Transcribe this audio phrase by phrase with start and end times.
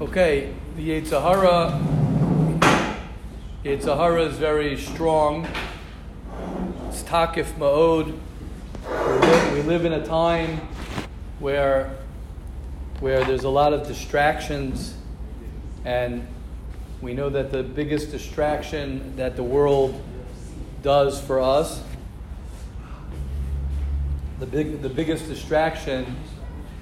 [0.00, 2.60] Okay, the Yetzirah,
[3.64, 5.44] Yetzirah is very strong.
[6.88, 8.16] It's takif ma'od.
[9.54, 10.60] We live in a time
[11.40, 11.96] where,
[13.00, 14.94] where there's a lot of distractions,
[15.84, 16.24] and
[17.02, 20.00] we know that the biggest distraction that the world
[20.80, 21.82] does for us,
[24.38, 26.14] the, big, the biggest distraction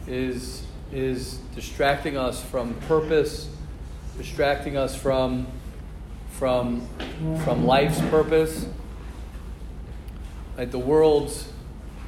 [0.07, 0.66] is,
[0.97, 3.51] is distracting us from purpose,
[4.17, 5.47] distracting us from,
[6.31, 6.89] from,
[7.45, 8.67] from life's purpose.
[10.57, 11.49] Like the world's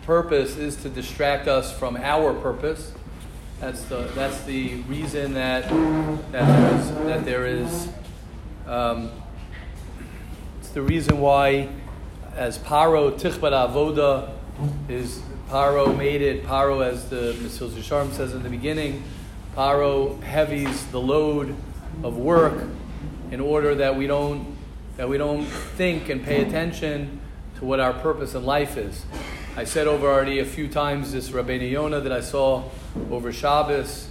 [0.05, 2.93] purpose is to distract us from our purpose.
[3.61, 5.69] That's the, that's the reason that,
[6.33, 7.89] that there is, that there is
[8.67, 9.11] um,
[10.61, 11.69] it's the reason why,
[12.37, 14.31] as Paro Tichbat Avoda
[14.89, 19.03] is Paro made it, Paro, as the Mesilas Yesharim says in the beginning,
[19.57, 21.57] Paro heavies the load
[22.05, 22.69] of work
[23.31, 24.59] in order that we don't
[24.99, 27.21] that we don't think and pay attention
[27.57, 29.07] to what our purpose in life is.
[29.57, 32.65] I said over already a few times this Rabbeinu Yonah that I saw
[33.11, 34.09] over Shabbos,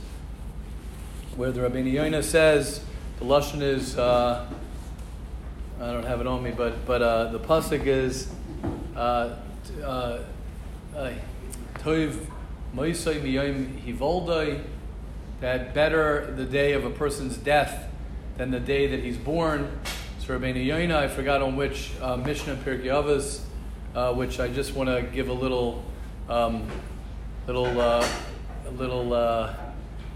[1.36, 2.82] where the Rabbeinu Yonah says
[3.20, 4.50] the lashon is uh,
[5.80, 8.28] I don't have it on me, but but uh, the pasuk is.
[8.96, 9.36] Uh,
[15.42, 17.88] that better the day of a person's death
[18.38, 19.80] than the day that he's born.
[20.20, 23.42] So Rabbeinu Yoina, I forgot on which uh, Mishnah Pirkei Avos,
[23.96, 25.84] uh, which I just want to give a little,
[26.28, 26.68] um,
[27.46, 28.08] little, uh,
[28.74, 29.56] little uh,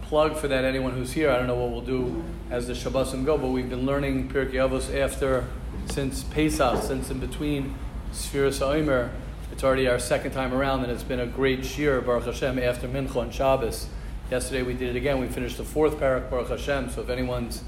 [0.04, 0.66] plug for that.
[0.66, 3.70] Anyone who's here, I don't know what we'll do as the Shabbosim go, but we've
[3.70, 5.46] been learning Pirkei Avos after
[5.86, 7.76] since Pesach, since in between
[8.12, 9.12] Sfiras Omer
[9.52, 12.88] it's already our second time around, and it's been a great shir, Baruch Hashem, after
[12.88, 13.88] Mincha and Shabbos.
[14.32, 15.20] Yesterday we did it again.
[15.20, 16.90] We finished the fourth parak, Baruch Hashem.
[16.90, 17.64] So if anyone's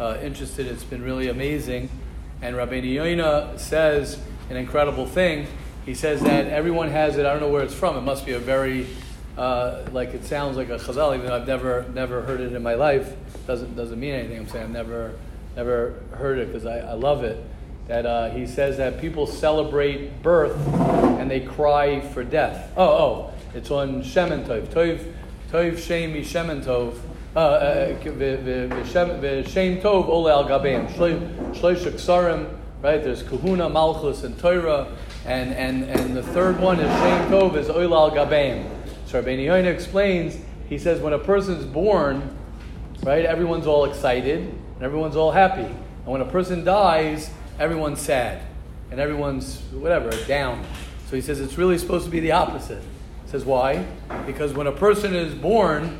[0.00, 1.90] uh, interested, it's been really amazing.
[2.42, 5.46] And Rabbi Yoina says an incredible thing.
[5.86, 7.24] He says that everyone has it.
[7.24, 7.96] I don't know where it's from.
[7.96, 8.86] It must be a very,
[9.36, 12.62] uh, like it sounds like a chazal, even though I've never never heard it in
[12.62, 13.14] my life.
[13.46, 14.38] Doesn't doesn't mean anything.
[14.38, 15.14] I'm saying I've never
[15.56, 17.42] never heard it because I, I love it
[17.88, 20.56] that uh, he says that people celebrate birth
[21.18, 22.70] and they cry for death.
[22.76, 24.66] Oh, oh, it's on Shemen Tov.
[24.68, 25.12] Tov,
[25.50, 26.98] Tov Shemi Shemen Tov.
[27.34, 30.92] Uh, uh, Shem Tov Ole Al Gabeim.
[30.94, 33.02] Shlosh Ksarim, right?
[33.02, 34.94] There's Kahuna, Malchus, and Torah.
[35.24, 38.68] And, and, and the third one is Shem Tov is Ole Al Gabeim.
[39.06, 40.36] So Rabbeinu explains,
[40.68, 42.36] he says when a person's born,
[43.02, 45.62] right, everyone's all excited and everyone's all happy.
[45.62, 48.42] And when a person dies, everyone's sad
[48.90, 50.64] and everyone's whatever down.
[51.08, 52.82] So he says it's really supposed to be the opposite.
[53.24, 53.86] He says why?
[54.26, 55.98] Because when a person is born,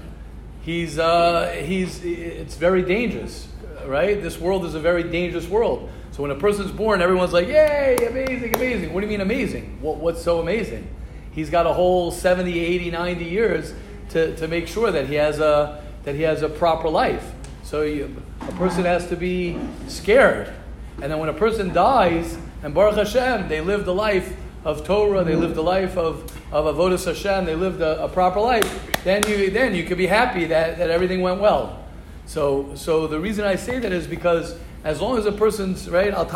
[0.63, 3.49] he's uh, he's it's very dangerous,
[3.87, 4.21] right?
[4.23, 5.91] This world is a very dangerous world.
[6.13, 9.79] So when a person's born, everyone's like, "Yay, amazing, amazing." What do you mean amazing?
[9.81, 10.89] What, what's so amazing?
[11.33, 13.73] He's got a whole 70, 80, 90 years
[14.11, 17.33] to, to make sure that he has a that he has a proper life.
[17.63, 19.59] So you, a person has to be
[19.89, 20.53] scared
[21.01, 25.23] and then when a person dies, and Baruch Hashem, they live the life of Torah,
[25.25, 29.23] they live the life of, of Avodah Hashem, they lived a, a, proper life, then
[29.29, 31.85] you, then you could be happy that, that everything went well.
[32.27, 36.13] So, so the reason I say that is because as long as a person's, right,
[36.13, 36.33] as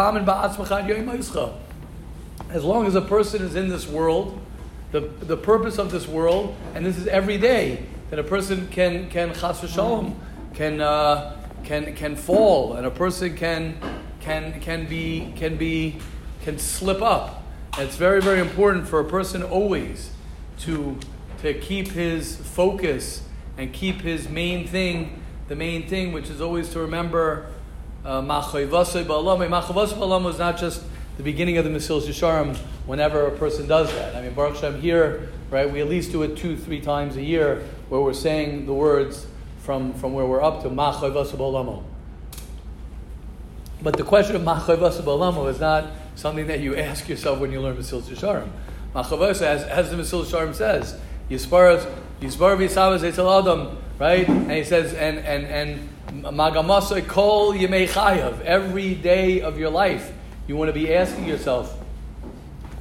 [2.65, 4.41] long as a person is in this world,
[4.93, 9.11] the, the purpose of this world, and this is every day, that a person can,
[9.11, 10.15] can chas v'shalom,
[10.55, 13.77] can, uh, can, can fall, and a person can,
[14.23, 15.97] can, can, be, can, be,
[16.43, 17.43] can slip up.
[17.75, 20.11] And it's very, very important for a person always
[20.61, 20.99] to,
[21.43, 23.23] to keep his focus
[23.57, 27.47] and keep his main thing, the main thing, which is always to remember
[28.05, 29.49] uh, Machayvasay Ba'alam.
[29.49, 30.83] Machayvasay Ba'alam was not just
[31.17, 32.57] the beginning of the Mesilas Yesharim
[32.87, 34.15] whenever a person does that.
[34.17, 37.23] I mean, Baruch Hashem here, right, we at least do it two, three times a
[37.23, 39.27] year where we're saying the words
[39.59, 41.85] from, from where we're up to Machayvasay Ba'alam.
[43.83, 47.61] But the question of machavasa b'alamo is not something that you ask yourself when you
[47.61, 48.49] learn Mesilas Yesharim.
[48.95, 51.91] Machavasa, as, as the Mesilas Yesharim says, Yisparas,
[52.21, 54.29] Yispar v'yisavas etzel adam, right?
[54.29, 55.89] And he says, and, and, and
[56.25, 60.13] magamasa kol yemei chayav, every day of your life,
[60.47, 61.77] you want to be asking yourself,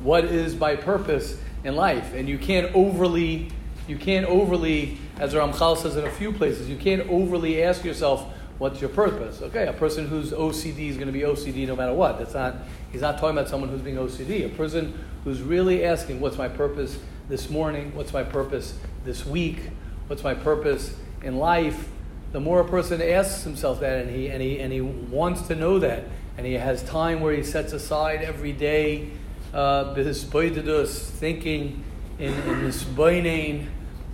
[0.01, 2.13] what is my purpose in life?
[2.13, 3.51] And you can't overly,
[3.88, 8.31] you can't overly, as Ramchal says in a few places, you can't overly ask yourself,
[8.61, 9.41] what's your purpose?
[9.41, 12.19] Okay, a person who's OCD is going to be OCD no matter what.
[12.19, 12.57] That's not,
[12.91, 14.45] he's not talking about someone who's being OCD.
[14.45, 17.91] A person who's really asking, what's my purpose this morning?
[17.95, 19.57] What's my purpose this week?
[20.05, 21.89] What's my purpose in life?
[22.31, 25.55] the more a person asks himself that and he, and he, and he wants to
[25.55, 26.05] know that,
[26.37, 29.09] and he has time where he sets aside every day,
[29.53, 31.83] uh, thinking
[32.19, 32.83] in, in this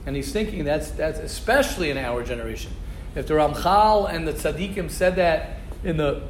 [0.07, 2.71] and he's thinking that's, that's especially in our generation.
[3.17, 6.21] If the Ramchal and the Tzaddikim said that in the,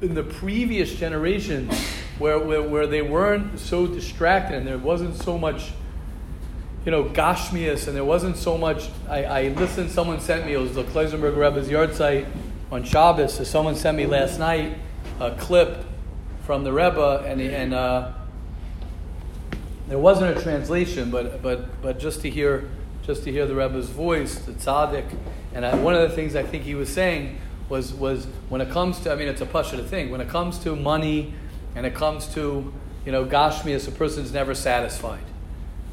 [0.00, 1.78] in the previous generations,
[2.18, 5.72] where, where, where they weren't so distracted and there wasn't so much
[6.86, 8.88] you know, Gashmias, and there wasn't so much.
[9.08, 12.26] I, I listened, someone sent me, it was the Klausenburg Rebbe's yahrzeit
[12.70, 13.34] on Shabbos.
[13.34, 14.78] So someone sent me last night
[15.18, 15.84] a clip
[16.44, 18.12] from the Rebbe, and, and uh,
[19.88, 22.70] there wasn't a translation, but, but, but just to hear
[23.06, 25.04] just to hear the Rebbe's voice, the tzaddik.
[25.56, 27.38] And I, one of the things I think he was saying
[27.70, 30.58] was, was when it comes to, I mean, it's a pasha thing, when it comes
[30.60, 31.32] to money
[31.74, 32.74] and it comes to,
[33.06, 35.24] you know, Gashmias, a person's never satisfied.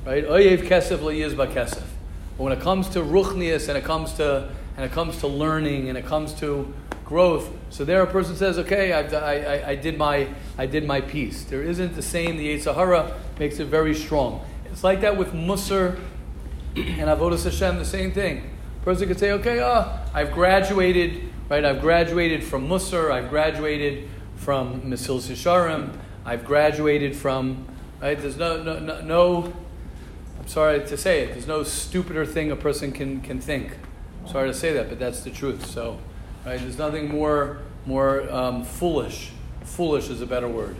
[0.06, 0.28] Right?
[0.28, 1.00] Oyev kesef
[1.38, 1.86] ba kesef.
[2.38, 5.88] But when it comes to ruchnias and it comes to and it comes to learning
[5.88, 6.74] and it comes to
[7.06, 10.28] growth, so there a person says, okay, I, I, I did my
[10.58, 11.46] I did my piece.
[11.46, 12.36] There isn't the same.
[12.36, 14.44] The Sahara makes it very strong.
[14.66, 15.98] It's like that with Musar
[16.76, 17.78] and Avodah Hashem.
[17.78, 18.50] The same thing.
[18.84, 21.30] Person could say, okay, uh, I've graduated.
[21.50, 21.64] Right?
[21.64, 23.12] I've graduated from Musar.
[23.12, 25.98] I've graduated from Mesilas Yesharim.
[26.26, 27.66] I've graduated from.
[28.02, 28.20] Right?
[28.20, 29.02] There's no no no.
[29.02, 29.54] no
[30.44, 31.30] I'm sorry to say it.
[31.30, 33.78] There's no stupider thing a person can, can think.
[34.22, 35.66] I'm sorry to say that, but that's the truth.
[35.68, 36.00] So,
[36.46, 39.32] right, there's nothing more more um, foolish.
[39.62, 40.76] Foolish is a better word.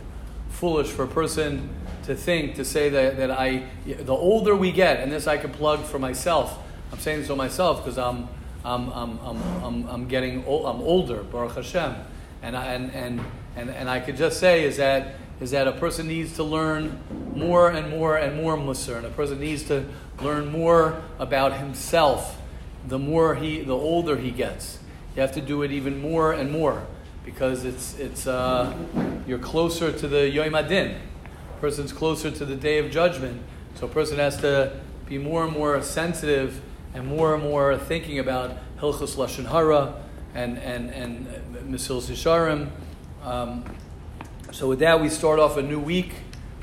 [0.50, 1.70] Foolish for a person
[2.02, 3.64] to think to say that, that I.
[3.86, 6.58] The older we get, and this I can plug for myself.
[6.94, 8.28] I'm saying to myself because I'm
[8.64, 11.92] I'm, I'm, I'm, I'm, I'm getting I'm older, Baruch Hashem,
[12.40, 13.20] and I, and, and
[13.56, 17.00] and and I could just say is that is that a person needs to learn
[17.34, 19.86] more and more and more Musar, and a person needs to
[20.22, 22.40] learn more about himself.
[22.86, 24.78] The more he, the older he gets,
[25.16, 26.86] you have to do it even more and more
[27.24, 28.72] because it's it's uh,
[29.26, 30.94] you're closer to the Yom Adin.
[31.56, 33.42] A person's closer to the day of judgment,
[33.74, 36.62] so a person has to be more and more sensitive
[36.94, 39.94] and more and more thinking about Hilchos Lashon Hara
[40.34, 41.26] and and and
[41.68, 42.70] Mesilas Yesharim.
[43.22, 43.64] Um,
[44.52, 46.12] so with that, we start off a new week.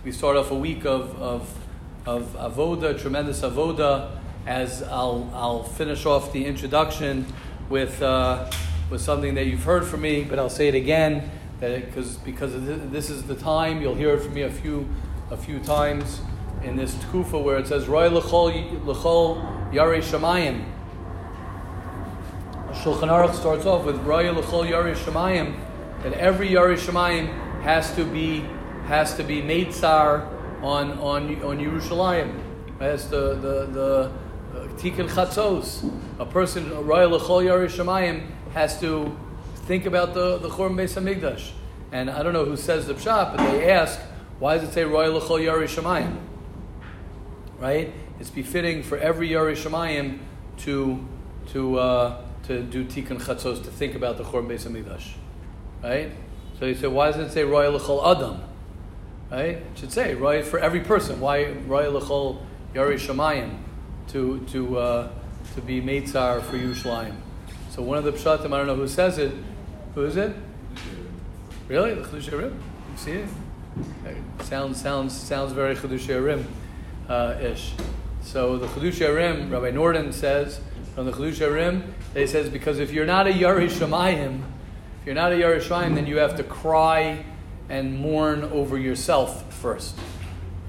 [0.06, 1.58] We start off a week of, of,
[2.06, 4.18] of avoda, tremendous avoda.
[4.48, 7.26] As I'll, I'll finish off the introduction
[7.70, 8.50] with, uh,
[8.90, 11.30] with something that you've heard from me, but I'll say it again
[11.60, 12.54] that because because
[12.92, 14.90] this is the time you'll hear it from me a few
[15.30, 16.22] a few times
[16.64, 20.66] in this tkufa where it says Roy lechol lechol yare shamayim.
[22.72, 25.56] Shulchan Aruch starts off with Roy lechol yare shamayim
[26.04, 27.28] that every yare shamayim
[27.62, 28.46] has to be
[28.86, 30.28] has to be Neitzar
[30.64, 32.40] on on on Yerushalayim.
[32.80, 34.12] As the the the
[34.54, 39.16] uh, Tikkun Chatzos, a person Royal Lechol Yerushalayim has to
[39.68, 41.52] think about the the Churban Beis Hamikdash.
[41.92, 44.00] And I don't know who says the pshat, but they ask,
[44.40, 46.18] why does it say Royal Lechol Yerushalayim?
[47.62, 47.94] Right?
[48.20, 50.18] It's befitting for every Yerushalayim
[50.58, 51.08] to
[51.52, 55.08] to uh, to do Tikkun Chatzos to think about the Churban Beis.
[55.84, 56.12] Right?
[56.58, 58.42] So you say, why does it say Roy L'chol Adam?
[59.30, 59.58] Right?
[59.58, 61.20] It should say Roy for every person.
[61.20, 62.40] Why Roy L'chol
[62.74, 63.60] Yari Shamayim
[64.08, 65.10] to to uh,
[65.54, 67.16] to be Meitzar for Yerushalayim?
[67.70, 69.32] So one of the pshatim, I don't know who says it.
[69.94, 70.36] Who is it?
[71.68, 72.58] Really, the Chedush You
[72.98, 73.30] see it?
[74.42, 76.52] Sounds sounds sounds very Chedush
[77.12, 77.74] uh, ish.
[78.22, 80.62] So the Chedush Rabbi Norden says
[80.96, 84.42] from the Chedush they says because if you're not a Yari Shamayim,
[85.02, 87.26] if you're not a Yerushalayim, then you have to cry
[87.70, 89.98] and mourn over yourself first.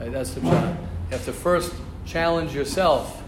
[0.00, 0.10] Right?
[0.10, 0.78] That's the challenge.
[0.80, 1.74] You have to first
[2.06, 3.22] challenge yourself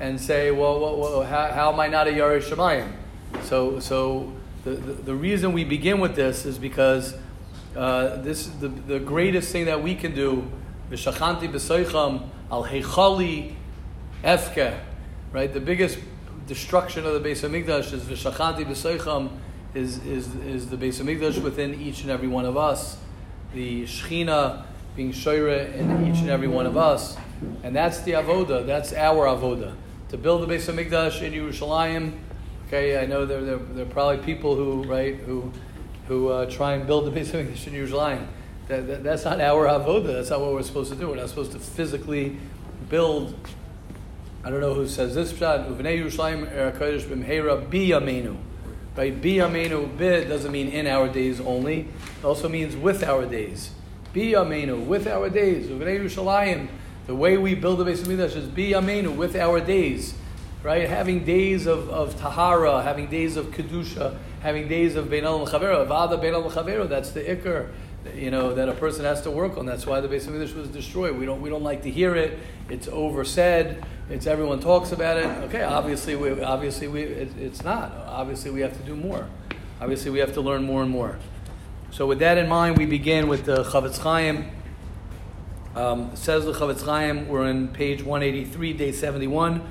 [0.00, 2.90] and say, well, well, well how, how, am I not a Yerushalayim?
[3.44, 4.32] So, so
[4.64, 7.14] the, the, the, reason we begin with this is because
[7.76, 10.50] uh, this the, the greatest thing that we can do,
[10.90, 13.54] the v'shachanti b'soicham al heichali
[14.22, 14.78] efke,
[15.32, 15.52] right?
[15.52, 15.98] The biggest
[16.46, 19.30] destruction of the Beis Hamikdash is v'shachanti b'soicham
[19.74, 22.96] is, is, is the Beis Hamikdash within each and every one of us,
[23.52, 24.64] the Shechina
[24.96, 27.16] being Shoira in each and every one of us,
[27.62, 28.66] and that's the avoda.
[28.66, 29.74] That's our avoda
[30.08, 32.18] to build the Beis Hamikdash in Yerushalayim.
[32.66, 35.52] Okay, I know there, there, there are probably people who right who
[36.06, 38.26] who uh, try and build the Beis Hamikdash in Yerushalayim.
[38.68, 40.12] That, that, that's not our avoda.
[40.12, 41.08] That's not what we're supposed to do.
[41.08, 42.36] We're not supposed to physically
[42.88, 43.34] build.
[44.44, 45.32] I don't know who says this.
[45.32, 48.36] Uvnei Yerushalayim er Kodesh b'mheira biyamenu.
[48.94, 49.20] Right?
[49.22, 51.88] Bi amenu bi doesn't mean in our days only.
[52.18, 53.70] It also means with our days.
[54.12, 55.68] Bi amenu with our days.
[55.68, 60.14] The way we build the Beis Hamikdash is bi amenu with our days.
[60.62, 60.88] right?
[60.88, 66.20] Having days of, of tahara, having days of kedusha, having days of beinal mechavero, avada
[66.20, 66.88] beinal mechavero.
[66.88, 67.70] That's the ikr,
[68.16, 69.66] you know, that a person has to work on.
[69.66, 71.16] That's why the Beis Hamikdash was destroyed.
[71.16, 72.38] We don't we don't like to hear it.
[72.68, 73.82] It's oversaid.
[74.10, 75.26] It's everyone talks about it.
[75.44, 77.92] Okay, obviously we obviously we it, it's not.
[78.06, 79.28] Obviously we have to do more.
[79.80, 81.18] Obviously we have to learn more and more.
[81.90, 84.50] So with that in mind, we begin with the Chofetz Chaim.
[85.74, 89.62] Um, says the Chofetz Chaim, we're in page 183, day 71.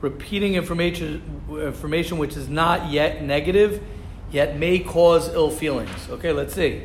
[0.00, 3.82] Repeating information, information which is not yet negative,
[4.30, 6.08] yet may cause ill feelings.
[6.08, 6.84] Okay, let's see.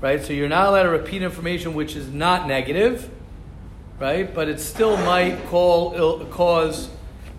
[0.00, 0.22] Right?
[0.24, 3.10] So you're not allowed to repeat information which is not negative,
[3.98, 4.32] right?
[4.32, 6.88] But it still might call Ill, cause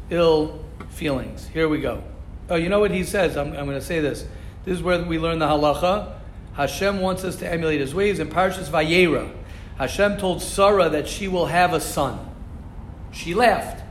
[0.10, 1.48] ill feelings.
[1.48, 2.03] Here we go.
[2.50, 3.38] Oh, you know what he says?
[3.38, 4.27] I'm, I'm going to say this.
[4.65, 6.13] This is where we learn the halacha.
[6.53, 8.20] Hashem wants us to emulate his ways.
[8.20, 9.32] In Parshas Vayera,
[9.77, 12.20] Hashem told Sarah that she will have a son.
[13.12, 13.82] She laughed.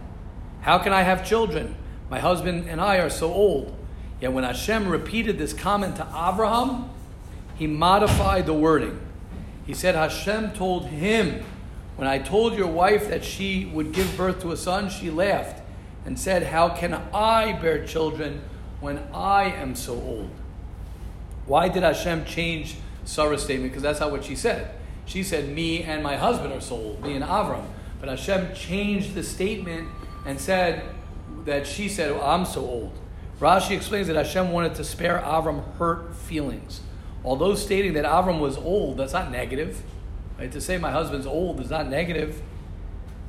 [0.60, 1.74] How can I have children?
[2.10, 3.76] My husband and I are so old.
[4.20, 6.90] Yet when Hashem repeated this comment to Abraham,
[7.60, 8.98] he modified the wording.
[9.66, 11.44] He said, Hashem told him,
[11.96, 15.60] When I told your wife that she would give birth to a son, she laughed
[16.06, 18.40] and said, How can I bear children
[18.80, 20.30] when I am so old?
[21.44, 23.72] Why did Hashem change Sarah's statement?
[23.72, 24.74] Because that's not what she said.
[25.04, 27.66] She said, Me and my husband are so old, me and Avram.
[28.00, 29.86] But Hashem changed the statement
[30.24, 30.82] and said
[31.44, 32.98] that she said, well, I'm so old.
[33.38, 36.80] Rashi explains that Hashem wanted to spare Avram hurt feelings.
[37.24, 39.82] Although stating that Avram was old, that's not negative.
[40.38, 40.50] Right?
[40.52, 42.40] To say my husband's old is not negative.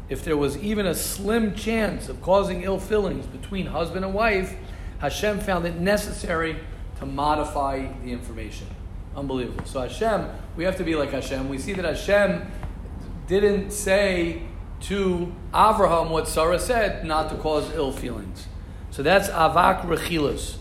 [0.09, 4.55] If there was even a slim chance of causing ill feelings between husband and wife,
[4.99, 6.57] Hashem found it necessary
[6.99, 8.67] to modify the information.
[9.15, 9.65] Unbelievable.
[9.65, 11.49] So Hashem, we have to be like Hashem.
[11.49, 12.49] We see that Hashem
[13.27, 14.43] didn't say
[14.81, 18.47] to Avraham what Sarah said, not to cause ill feelings.
[18.89, 20.57] So that's avak rechilas.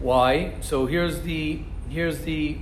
[0.00, 0.54] Why?
[0.60, 2.58] So here's the here's the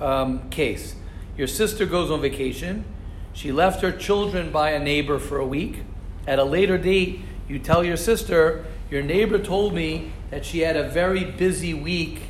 [0.00, 0.94] um, case.
[1.36, 2.84] Your sister goes on vacation.
[3.32, 5.82] She left her children by a neighbor for a week.
[6.26, 10.76] At a later date, you tell your sister, Your neighbor told me that she had
[10.76, 12.20] a very busy week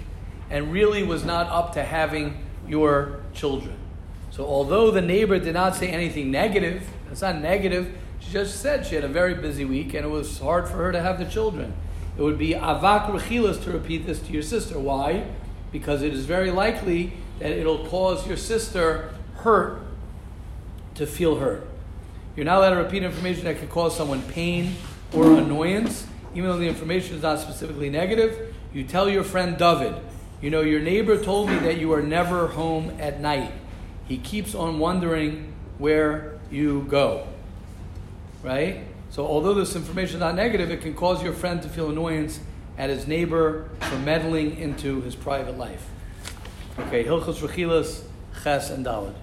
[0.51, 3.77] and really was not up to having your children.
[4.31, 8.87] So, although the neighbor did not say anything negative, it's not negative, she just said
[8.87, 11.25] she had a very busy week and it was hard for her to have the
[11.25, 11.73] children.
[12.17, 14.79] It would be avak rechilas to repeat this to your sister.
[14.79, 15.25] Why?
[15.73, 19.81] Because it is very likely that it'll cause your sister hurt
[20.95, 21.67] to feel hurt.
[22.37, 24.75] You're not allowed to repeat information that could cause someone pain
[25.13, 28.55] or annoyance, even though the information is not specifically negative.
[28.73, 29.95] You tell your friend David,
[30.41, 33.53] you know, your neighbor told me that you are never home at night.
[34.07, 37.27] He keeps on wondering where you go.
[38.43, 38.85] Right?
[39.11, 42.41] So, although this information is not negative, it can cause your friend to feel annoyance
[42.79, 45.87] at his neighbor for meddling into his private life.
[46.79, 48.05] Okay, Hilchos Rechilas,
[48.43, 49.15] Ches, and Dalad.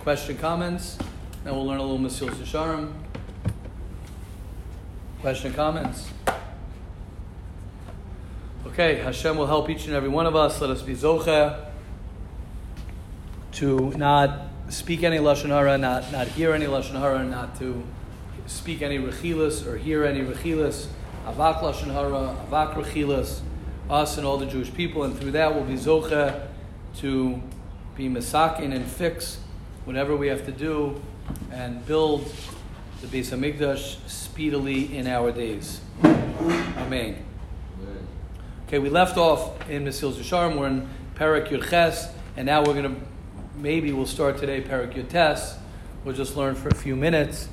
[0.00, 0.98] Question, comments?
[1.42, 2.92] Then we'll learn a little Mesilas Yesharim.
[5.22, 6.10] Question, comments?
[8.66, 10.60] Okay, Hashem will help each and every one of us.
[10.60, 11.70] Let us be zocha
[13.52, 17.82] to not speak any lashon hara, not not hear any lashon hara, not to
[18.46, 20.88] speak any rechilas or hear any rechilas.
[21.26, 23.40] Avak lashon hara, avak rechilas.
[23.88, 26.48] Us and all the Jewish people, and through that we'll be zocha
[26.96, 27.42] to
[27.96, 29.38] be masakin and fix
[29.84, 31.00] whatever we have to do
[31.52, 32.32] and build
[33.02, 35.80] the Beis Hamikdash speedily in our days.
[36.02, 37.24] Amen.
[38.66, 40.58] Okay, we left off in Mesilas Yesharim.
[40.58, 43.00] We're in Perak Yud Ches, and now we're going to
[43.56, 45.56] maybe we'll start today Perak Yud Tes.
[46.04, 47.48] We'll just learn for a few minutes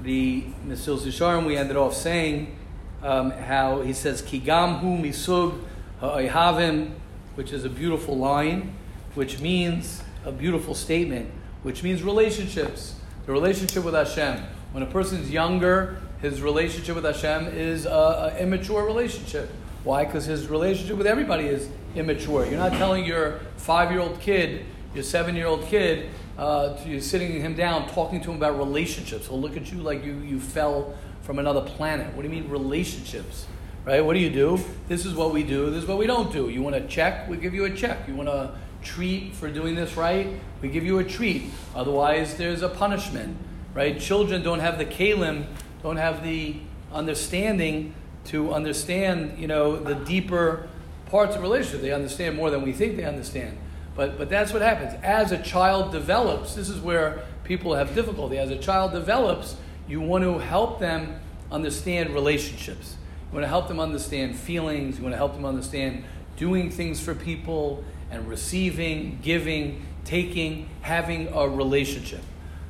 [0.00, 1.46] the Mesilas Yesharim.
[1.46, 2.56] We ended off saying
[3.04, 5.60] um, how he says Kigam hu misug
[6.00, 6.94] ha'ohavim,
[7.34, 8.74] which is a beautiful line,
[9.14, 11.30] which means a beautiful statement,
[11.62, 12.96] which means relationships.
[13.26, 14.42] The relationship with Hashem.
[14.72, 19.50] When a person's younger, his relationship with Hashem is an immature relationship.
[19.84, 20.04] Why?
[20.04, 22.46] Because his relationship with everybody is immature.
[22.46, 26.08] You're not telling your five year old kid, your seven year old kid,
[26.38, 29.28] uh, you're sitting him down, talking to him about relationships.
[29.28, 30.94] He'll look at you like you, you fell
[31.24, 32.14] from another planet.
[32.14, 33.46] What do you mean, relationships?
[33.84, 34.04] Right?
[34.04, 34.62] What do you do?
[34.88, 36.48] This is what we do, this is what we don't do.
[36.48, 37.28] You want to check?
[37.28, 38.06] We give you a check.
[38.06, 40.28] You want to treat for doing this right?
[40.60, 41.44] We give you a treat.
[41.74, 43.36] Otherwise, there's a punishment.
[43.72, 43.98] Right?
[43.98, 45.46] Children don't have the kalim,
[45.82, 46.56] don't have the
[46.92, 47.94] understanding
[48.26, 50.68] to understand, you know, the deeper
[51.06, 51.80] parts of relationship.
[51.80, 53.58] They understand more than we think they understand.
[53.96, 54.94] But, but that's what happens.
[55.02, 58.38] As a child develops, this is where people have difficulty.
[58.38, 59.56] As a child develops,
[59.88, 62.96] you want to help them understand relationships.
[63.30, 64.96] You want to help them understand feelings.
[64.96, 66.04] You want to help them understand
[66.36, 72.22] doing things for people and receiving, giving, taking, having a relationship.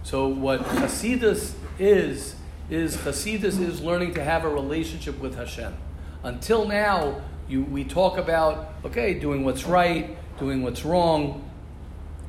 [0.03, 2.37] So what Hasidus is
[2.71, 5.75] is Hasidus is learning to have a relationship with Hashem.
[6.23, 11.49] Until now, you, we talk about okay, doing what's right, doing what's wrong.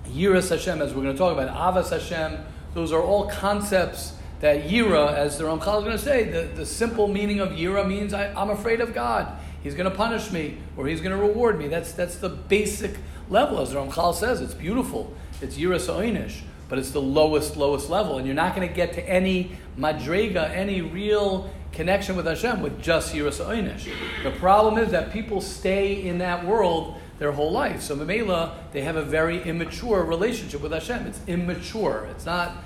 [0.08, 2.44] Yiras Hashem, as we're going to talk about, Avas Hashem.
[2.74, 4.14] Those are all concepts
[4.46, 7.88] that Yira, as the Ramchal is going to say, the, the simple meaning of Yira
[7.88, 9.28] means I, I'm afraid of God.
[9.64, 11.68] He's going to punish me or he's going to reward me.
[11.68, 12.96] That's, that's the basic
[13.28, 14.42] level, as the Ramchal says.
[14.42, 15.12] It's beautiful.
[15.42, 18.18] It's Yira Sa'inish but it's the lowest, lowest level.
[18.18, 22.82] And you're not going to get to any madrega, any real connection with Hashem with
[22.82, 23.88] just Yiras Oynish.
[24.24, 27.84] The problem is that people stay in that world their whole life.
[27.84, 31.06] So Mamela, they have a very immature relationship with Hashem.
[31.06, 32.08] It's immature.
[32.10, 32.58] It's not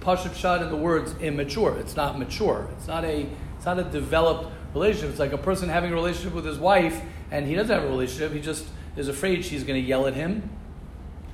[0.00, 1.76] Pashup Shad in the words immature.
[1.78, 2.68] It's not mature.
[2.76, 5.10] It's not a it's not a developed relationship.
[5.10, 7.88] It's like a person having a relationship with his wife and he doesn't have a
[7.88, 8.32] relationship.
[8.32, 10.50] He just is afraid she's going to yell at him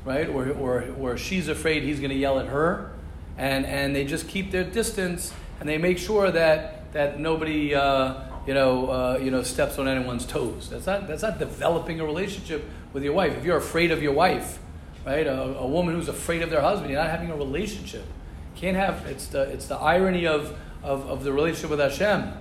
[0.09, 0.29] right?
[0.29, 2.93] Or, or, or she's afraid he's going to yell at her.
[3.37, 8.15] And, and they just keep their distance and they make sure that, that nobody, uh,
[8.47, 10.71] you, know, uh, you know, steps on anyone's toes.
[10.71, 13.37] That's not, that's not developing a relationship with your wife.
[13.37, 14.59] If you're afraid of your wife,
[15.07, 15.27] right?
[15.27, 18.05] A, a woman who's afraid of their husband, you're not having a relationship.
[18.55, 22.33] Can't have, it's the, it's the irony of, of, of the relationship with Hashem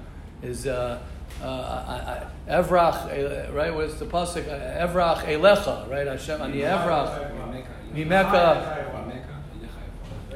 [0.41, 0.99] is, uh,
[1.43, 3.73] uh, Evrach, right?
[3.73, 4.45] What's the pasuk?
[4.45, 6.07] Evrach elecha, right?
[6.07, 7.63] Hashem ani Evrach.
[7.93, 8.85] Mimeka.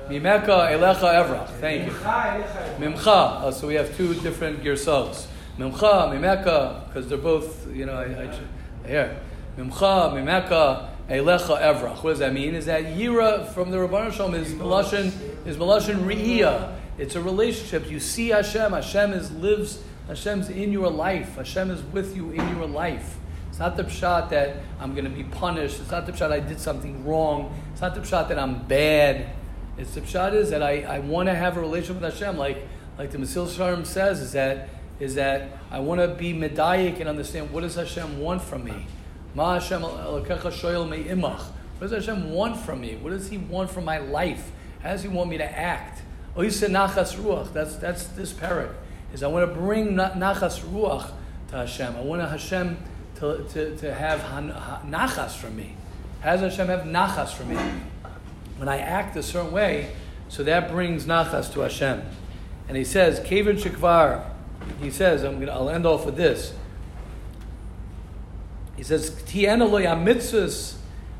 [0.08, 1.50] Mimeka elecha Evrach.
[1.60, 1.94] Thank you.
[1.94, 3.42] Mimcha.
[3.44, 5.28] Oh, so we have two different girsavs.
[5.58, 9.22] Mimcha, Mimeka, because they're both, you know, I, I, here.
[9.58, 12.04] Mimcha, Mimeka, Elecha Evrach.
[12.04, 12.56] What does that mean?
[12.56, 15.08] Is that Yira from the Rabban Shalom is Melashin,
[15.46, 16.78] is Melashin Re'iyah.
[16.98, 17.90] It's a relationship.
[17.90, 18.74] You see Hashem.
[18.74, 21.36] Hashem is lives Hashem's in your life.
[21.36, 23.18] Hashem is with you in your life.
[23.50, 25.80] It's not the pshat that I'm going to be punished.
[25.80, 27.58] It's not the pshat I did something wrong.
[27.72, 29.30] It's not the pshat that I'm bad.
[29.78, 32.38] It's the pshat is that I, I want to have a relationship with Hashem.
[32.38, 37.00] Like, like the Mesilas Yesharim says, is that, is that I want to be medayik
[37.00, 38.88] and understand what does Hashem want from me.
[39.34, 40.28] Ma Hashem What
[41.80, 42.96] does Hashem want from me?
[42.96, 44.52] What does He want from my life?
[44.84, 46.02] How does He want me to act?
[46.36, 47.54] Oisa Nachas Ruach.
[47.54, 48.74] That's, that's this parak
[49.14, 51.12] is I want to bring nachas ruach
[51.50, 51.96] to Hashem.
[51.96, 52.78] I want Hashem
[53.16, 54.22] to, to, to have
[54.86, 55.76] nachas from me.
[56.22, 57.58] How does Hashem have nachas from me?
[58.58, 59.92] When I act a certain way,
[60.30, 62.04] so that brings nachas to Hashem.
[62.68, 64.24] And he says, Kevin Shikvar,
[64.80, 66.54] he says, I'm gonna, I'll end off with this.
[68.82, 70.74] He says, Tiena lo mitzvahs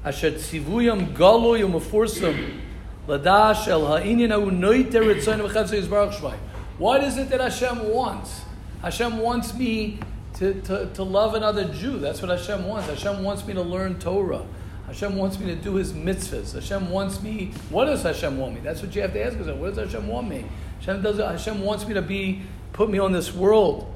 [0.04, 2.60] asher tzivuyam galoy umefursam
[3.08, 6.36] ladash el ha'inyan hu noiter etzayin v'chatzu yizbarach shmai.
[6.80, 8.42] What is it that Hashem wants?
[8.82, 10.00] Hashem wants me
[10.38, 12.00] to, to, to love another Jew.
[12.00, 12.90] That's what Hashem wants.
[12.90, 14.44] Hashem wants me to learn Torah.
[14.88, 16.56] Hashem wants me to do his mitzvahs.
[16.56, 17.52] Hashem wants me.
[17.70, 18.62] What does Hashem want me?
[18.62, 19.60] That's what you have to ask yourself.
[19.60, 20.46] What does Hashem want me?
[20.80, 21.20] Hashem does.
[21.20, 22.42] Hashem wants me to be
[22.74, 23.94] put me on this world,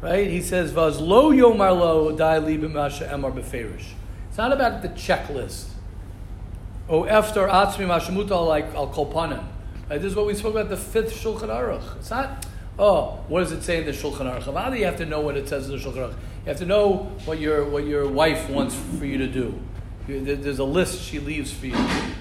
[0.00, 0.28] right?
[0.28, 3.92] He says, "Vaz lo yomar lo emar beferish."
[4.28, 5.68] It's not about the checklist.
[6.88, 9.44] Oh, after atzmi mashamuta like al kolpanim.
[9.90, 10.00] Right?
[10.00, 11.96] This is what we spoke about the fifth Shulchan Aruch.
[11.96, 12.46] It's not,
[12.78, 14.78] oh, what does it say in the Shulchan Aruch?
[14.78, 16.12] You have to know what it says in the Shulchan Aruch.
[16.12, 19.58] You have to know what your, what your wife wants for you to do.
[20.06, 21.76] There's a list she leaves for you.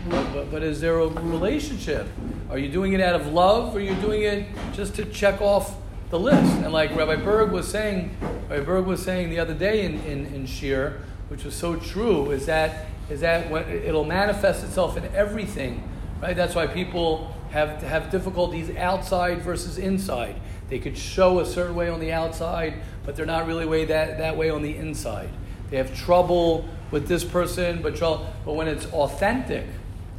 [0.10, 2.06] But, but, but, is there a relationship?
[2.50, 5.42] Are you doing it out of love or are you doing it just to check
[5.42, 5.76] off
[6.10, 6.54] the list?
[6.63, 8.15] And like Rabbi Berg was saying,
[8.50, 12.32] Rabbi Berg was saying the other day in, in, in Shir, which was so true,
[12.32, 15.88] is that, is that when it'll manifest itself in everything.
[16.22, 16.36] Right?
[16.36, 20.36] That's why people have, have difficulties outside versus inside.
[20.70, 24.17] They could show a certain way on the outside, but they're not really way that,
[24.17, 25.30] that way on the inside.
[25.70, 29.65] They have trouble with this person, but, trouble, but when it's authentic,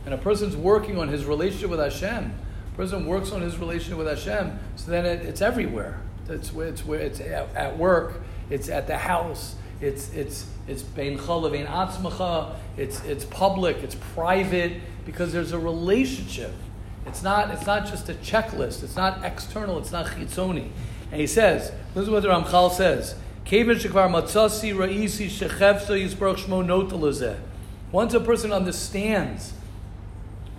[0.05, 2.33] and a person's working on his relationship with Hashem,
[2.79, 6.01] person works on his relationship with Hashem, so then it, it's everywhere.
[6.29, 12.57] It's, it's, it's at work, it's at the house, it's it's it's atzmacha.
[12.77, 13.77] It's it's public.
[13.79, 14.73] It's private
[15.07, 16.53] because there's a relationship.
[17.07, 18.83] It's not, it's not just a checklist.
[18.83, 19.79] It's not external.
[19.79, 20.71] It's not chitzoni.
[21.11, 23.15] And he says, this is what the Ramchal says.
[27.91, 29.55] Once a person understands,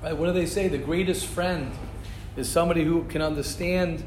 [0.02, 0.68] right, what do they say?
[0.68, 1.72] The greatest friend
[2.39, 4.04] is somebody who can understand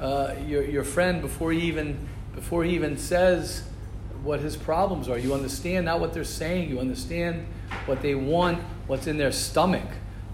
[0.00, 3.64] uh, your, your friend before he even before he even says
[4.22, 5.18] what his problems are.
[5.18, 6.70] You understand not what they're saying.
[6.70, 7.46] You understand
[7.86, 9.88] what they want, what's in their stomach,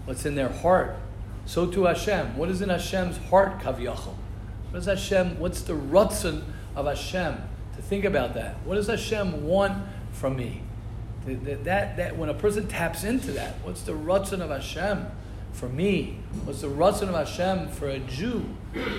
[0.05, 0.95] what's in their heart.
[1.45, 2.37] So to Hashem.
[2.37, 4.15] What is in Hashem's heart, Kaviyachal?
[4.71, 5.39] What is Hashem?
[5.39, 6.43] What's the rutzin
[6.75, 7.35] of Hashem.
[7.75, 8.55] To think about that.
[8.65, 10.61] What does Hashem want from me?
[11.25, 15.07] That, that, that, when a person taps into that, what's the rutzon of Hashem
[15.53, 16.17] for me?
[16.45, 18.45] What's the rutzon of Hashem for a Jew?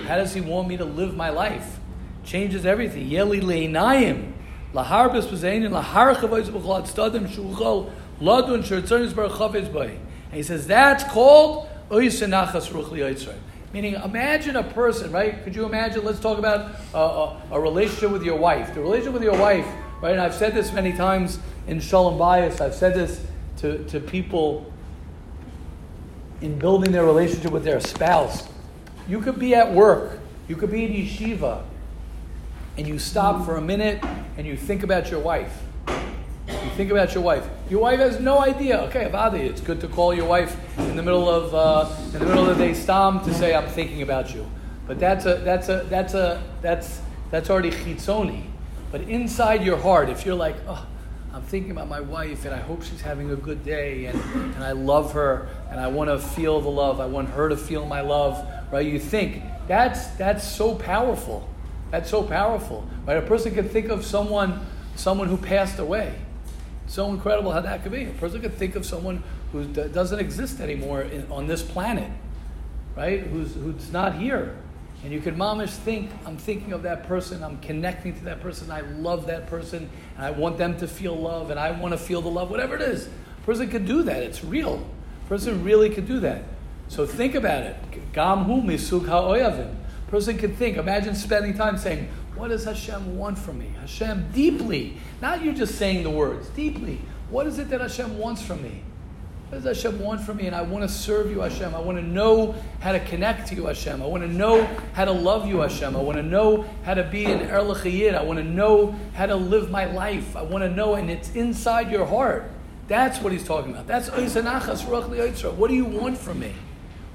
[0.07, 1.79] How does He want me to live my life?
[2.23, 3.09] Changes everything.
[3.09, 4.33] Yeli leinayim,
[4.73, 9.99] lahar b'spazayin, lahar chavoyz b'chol stadim shuchol ladun bar bay.
[10.27, 13.37] And he says that's called oyisenachas ruch liyitzray.
[13.73, 15.43] Meaning, imagine a person, right?
[15.43, 16.05] Could you imagine?
[16.05, 18.75] Let's talk about a, a, a relationship with your wife.
[18.75, 19.65] The relationship with your wife,
[19.99, 20.11] right?
[20.11, 22.61] And I've said this many times in Shalom Bias.
[22.61, 23.25] I've said this
[23.57, 24.71] to, to people
[26.43, 28.49] in building their relationship with their spouse.
[29.07, 31.63] You could be at work, you could be in yeshiva,
[32.77, 34.03] and you stop for a minute
[34.37, 35.63] and you think about your wife.
[35.87, 37.47] You think about your wife.
[37.69, 38.81] Your wife has no idea.
[38.81, 42.25] Okay, Avadi, it's good to call your wife in the middle of uh, in the
[42.25, 44.45] middle of the day stam to say I'm thinking about you.
[44.85, 46.99] But that's a that's a that's a that's
[47.31, 48.43] that's already chitzoni.
[48.91, 50.85] But inside your heart, if you're like, oh,
[51.33, 54.63] I'm thinking about my wife and I hope she's having a good day and, and
[54.63, 56.99] I love her and I want to feel the love.
[56.99, 58.85] I want her to feel my love, right?
[58.85, 61.49] You think that's that's so powerful.
[61.89, 63.17] That's so powerful, right?
[63.17, 64.63] A person can think of someone
[64.95, 66.13] someone who passed away.
[66.85, 68.03] So incredible how that could be.
[68.03, 72.11] A person could think of someone who doesn't exist anymore in, on this planet,
[72.95, 73.21] right?
[73.21, 74.55] Who's who's not here.
[75.03, 78.71] And you can mamish think, I'm thinking of that person, I'm connecting to that person,
[78.71, 81.97] I love that person, and I want them to feel love, and I want to
[81.97, 83.07] feel the love, whatever it is.
[83.07, 84.23] A person can do that.
[84.23, 84.85] It's real.
[85.25, 86.43] A person really could do that.
[86.87, 87.75] So think about it.
[88.13, 89.75] Gam hu ha'oyavim.
[90.07, 93.73] A person can think, imagine spending time saying, what does Hashem want from me?
[93.81, 94.97] Hashem, deeply.
[95.21, 96.99] Not you just saying the words, deeply.
[97.29, 98.83] What is it that Hashem wants from me?
[99.53, 100.47] What does Hashem want from me?
[100.47, 101.75] And I want to serve you, Hashem.
[101.75, 104.01] I want to know how to connect to you, Hashem.
[104.01, 104.63] I want to know
[104.93, 105.95] how to love you, Hashem.
[105.95, 108.15] I want to know how to be an Erlachayid.
[108.15, 110.35] I want to know how to live my life.
[110.35, 112.49] I want to know, and it's inside your heart.
[112.87, 113.85] That's what he's talking about.
[113.85, 116.53] That's What do you want from me?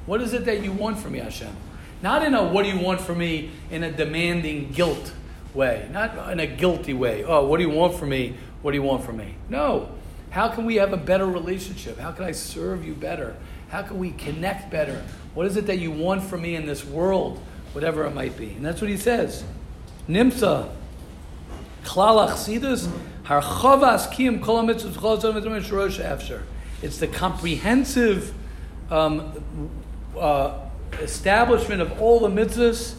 [0.07, 1.57] What is it that you want from me, Hashem?
[2.03, 5.13] Not in a what do you want from me in a demanding guilt
[5.55, 7.25] way, not in a guilty way.
[7.25, 8.37] Oh, what do you want from me?
[8.63, 9.35] What do you want from me?
[9.49, 9.91] No.
[10.31, 11.99] How can we have a better relationship?
[11.99, 13.37] How can I serve you better?
[13.71, 15.05] How can we connect better?
[15.35, 17.41] What is it that you want from me in this world?
[17.73, 18.51] Whatever it might be.
[18.51, 19.45] And that's what he says.
[20.09, 20.71] Nimsa.
[26.83, 28.35] It's the comprehensive
[28.91, 29.71] um,
[30.19, 30.59] uh,
[31.01, 32.95] establishment of all the mitzvahs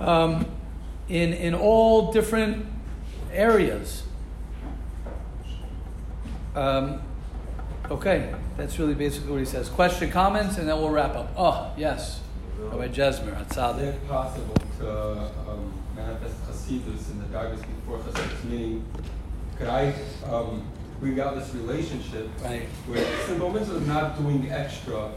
[0.00, 0.46] um,
[1.08, 2.66] in, in all different
[3.32, 4.03] areas.
[6.54, 7.02] Um,
[7.90, 9.68] okay, that's really basically what he says.
[9.68, 11.32] Question, comments, and then we'll wrap up.
[11.36, 12.20] Oh, yes.
[12.58, 18.44] Rabbi Jesmer, Is it possible to um, manifest Hasidus in the Dargis before Hasidus?
[18.44, 18.84] Meaning,
[19.58, 19.92] could I
[20.26, 20.66] um,
[21.00, 22.62] bring out this relationship right.
[22.86, 25.10] where simple mitzvah is not doing extra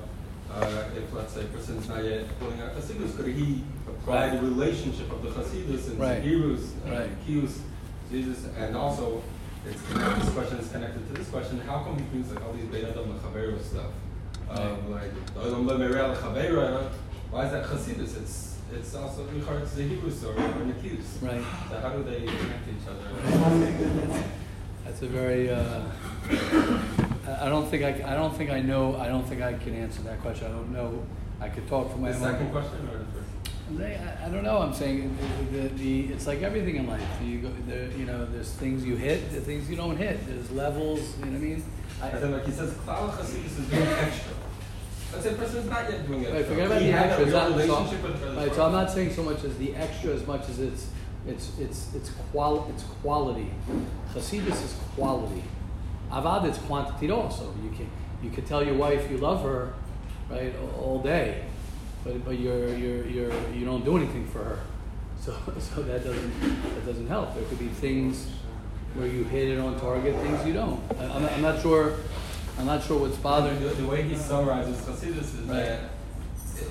[0.54, 4.30] uh, if let's say a person is not yet pulling out Hasidus, could he apply
[4.30, 4.42] right.
[4.42, 6.22] the relationship of the Hasidus and right.
[6.22, 7.10] Hebrews, uh, right.
[7.26, 9.22] Jesus, and also
[9.70, 9.82] it's
[10.26, 11.60] this question is connected to this question.
[11.60, 13.92] How come he brings like all these Bein Adam Lechavero stuff?
[14.50, 15.12] Um, like
[17.30, 18.22] why is that Hasidus?
[18.22, 21.22] It's it's also it's the Hebrew story or Nikius.
[21.22, 21.44] Right.
[21.70, 24.24] So how do they connect each other?
[24.86, 25.50] That's a very.
[25.50, 25.82] Uh,
[27.42, 28.96] I don't think I, I don't think I know.
[28.96, 30.48] I don't think I can answer that question.
[30.48, 31.06] I don't know.
[31.42, 32.24] I could talk for my the own.
[32.24, 33.27] Second question or the first?
[33.80, 34.60] I, I don't know.
[34.60, 35.18] I'm saying
[35.52, 37.02] the, the, the, it's like everything in life.
[37.24, 40.26] You go, the, you know, there's things you hit, there's things you don't hit.
[40.26, 41.02] There's levels.
[41.20, 41.64] You know what I mean?
[42.02, 44.34] I, then, like he says, Klal Chasidus is doing extra.
[45.12, 46.34] Let's say a person is not yet doing it.
[46.34, 47.32] Right, forget about the extra.
[47.32, 50.88] So, right, so I'm not saying so much as the extra as much as it's
[51.26, 53.50] it's it's it's qual it's quality.
[54.14, 55.44] Chasidus is quality.
[56.12, 57.54] Avad is quantity also.
[57.64, 57.90] You can
[58.24, 59.74] you can tell your wife you love her,
[60.30, 61.46] right, all day,
[62.04, 64.60] but but you're you're you're you don't do anything for her.
[65.20, 66.40] So so that doesn't
[66.76, 67.36] that doesn't help.
[67.36, 68.28] There could be things
[68.94, 70.82] where you hit it on target, things you don't.
[71.00, 71.96] I, am not, I'm not sure.
[72.58, 73.60] I'm not sure what's bothering.
[73.62, 75.58] The, the way he summarizes Hasidus is right.
[75.58, 76.64] that uh,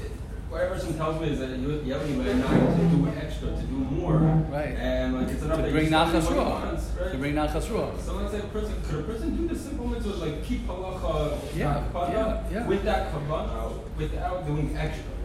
[0.49, 2.09] what person tells me is that you you have
[2.39, 4.17] not to do extra, to do more.
[4.51, 4.75] Right.
[4.77, 7.01] And like it's enough to bring nachas ruach.
[7.01, 7.13] Right?
[7.13, 8.01] To bring nachas ruach.
[8.01, 11.39] So let's say a person could a person do the simple mitzvah like keep halacha
[11.55, 12.67] yeah, yeah, yeah.
[12.67, 15.16] with that kavanah without doing extra.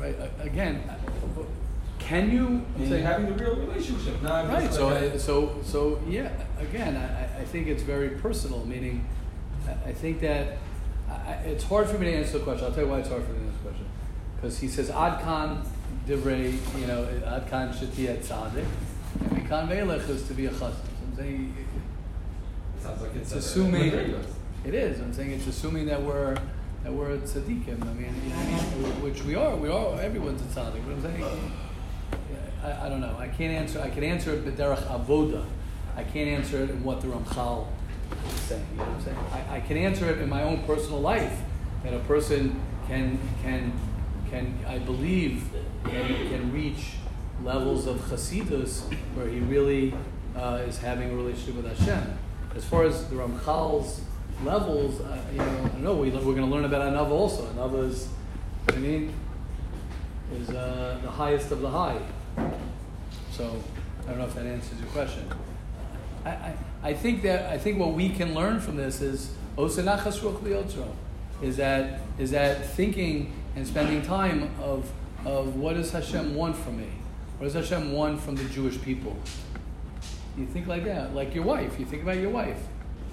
[0.00, 0.16] Right.
[0.40, 0.82] Again,
[1.98, 4.22] can you say having the real relationship?
[4.22, 4.72] Not right.
[4.72, 6.30] So like so so yeah.
[6.58, 8.64] Again, I, I think it's very personal.
[8.64, 9.06] Meaning,
[9.84, 10.58] I think that.
[11.08, 12.66] I, it's hard for me to answer the question.
[12.66, 13.86] I'll tell you why it's hard for me to answer the question
[14.40, 15.64] because he says Adkan
[16.06, 18.64] divrei, you know, adkan shati at tzadik,
[19.20, 20.60] and mikan melech is to be a chassid.
[20.60, 21.54] So I'm saying,
[22.76, 23.92] It Sounds like it's, it's assuming
[24.64, 25.00] it is.
[25.00, 26.36] I'm saying it's assuming that we're
[26.82, 27.82] that we're tzaddikim.
[27.82, 28.14] I mean,
[29.02, 29.56] which we are.
[29.56, 30.00] We are.
[30.00, 30.84] Everyone's a tzaddik.
[30.86, 31.52] But I'm saying,
[32.64, 33.16] I, I don't know.
[33.18, 33.80] I can't answer.
[33.80, 35.44] I can answer it b'derech avoda.
[35.96, 37.66] I can't answer it in what the Ramchal
[38.26, 38.66] is saying.
[38.72, 39.18] You know what I'm saying?
[39.32, 41.40] I, I can answer it in my own personal life
[41.84, 43.72] that a person can can
[44.30, 45.44] can I believe
[45.84, 46.94] can, can reach
[47.42, 48.82] levels of chasidus
[49.14, 49.94] where he really
[50.36, 52.18] uh, is having a relationship with Hashem.
[52.54, 54.02] As far as the Ramchal's
[54.44, 55.94] levels, uh, you know, I know.
[55.96, 57.46] We, we're going to learn about Anava also.
[57.46, 58.08] Anava is,
[58.68, 59.12] I mean,
[60.34, 62.00] is uh, the highest of the high.
[63.32, 63.62] So
[64.02, 65.28] I don't know if that answers your question.
[66.24, 70.20] I, I, I think that I think what we can learn from this is osenachas
[70.20, 70.88] ruch
[71.42, 74.90] is that is that thinking and spending time of
[75.24, 76.88] of what does Hashem want from me?
[77.38, 79.16] What does Hashem want from the Jewish people?
[80.36, 81.78] You think like that, like your wife.
[81.78, 82.58] You think about your wife.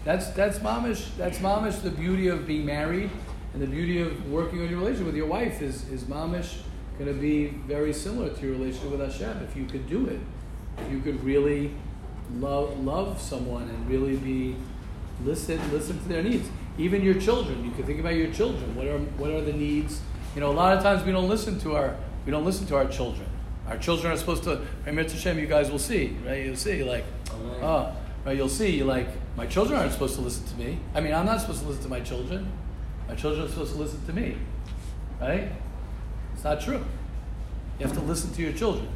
[0.07, 1.05] That's that's mamish.
[1.17, 1.81] That's mamish.
[1.81, 3.09] The beauty of being married
[3.53, 6.59] and the beauty of working on your relationship with your wife is is mamish
[6.97, 9.43] going to be very similar to your relationship with Hashem.
[9.43, 10.21] If you could do it,
[10.77, 11.71] if you could really
[12.35, 14.55] love love someone and really be
[15.25, 16.47] listen listen to their needs.
[16.77, 18.77] Even your children, you can think about your children.
[18.77, 19.99] What are what are the needs?
[20.35, 22.77] You know, a lot of times we don't listen to our we don't listen to
[22.77, 23.27] our children.
[23.67, 24.61] Our children are supposed to.
[24.85, 26.45] Hashem, you guys will see, right?
[26.45, 27.03] You'll see, like,
[27.61, 27.93] oh,
[28.23, 28.37] right?
[28.37, 30.79] You'll see, you like, my children aren't supposed to listen to me.
[30.95, 32.51] I mean, I'm not supposed to listen to my children.
[33.07, 34.35] My children are supposed to listen to me,
[35.21, 35.51] right?
[36.33, 36.83] It's not true.
[37.79, 38.89] You have to listen to your children.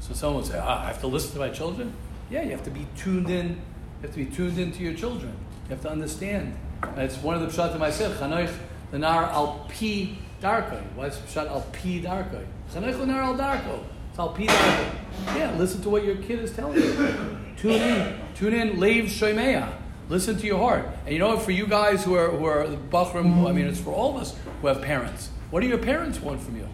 [0.00, 1.92] So someone would say, ah, I have to listen to my children.
[2.30, 3.48] Yeah, you have to be tuned in.
[3.48, 5.36] You have to be tuned in to your children.
[5.64, 6.56] You have to understand.
[6.82, 8.54] And it's one of the pshatim I said, Chanoich
[8.92, 10.82] nar al pi darkoi.
[10.94, 12.46] Why is pshat al pi darkoi?
[12.72, 13.84] Chanoich nar al darko.
[14.10, 15.36] It's al pi darkoi.
[15.36, 17.38] Yeah, listen to what your kid is telling you.
[17.66, 18.20] Tune in.
[18.34, 18.80] Tune in.
[18.80, 19.72] Lev shomeya.
[20.08, 20.88] Listen to your heart.
[21.04, 21.42] And you know what?
[21.42, 24.22] For you guys who are who are the bachrim, I mean, it's for all of
[24.22, 25.30] us who have parents.
[25.50, 26.68] What do your parents want from you?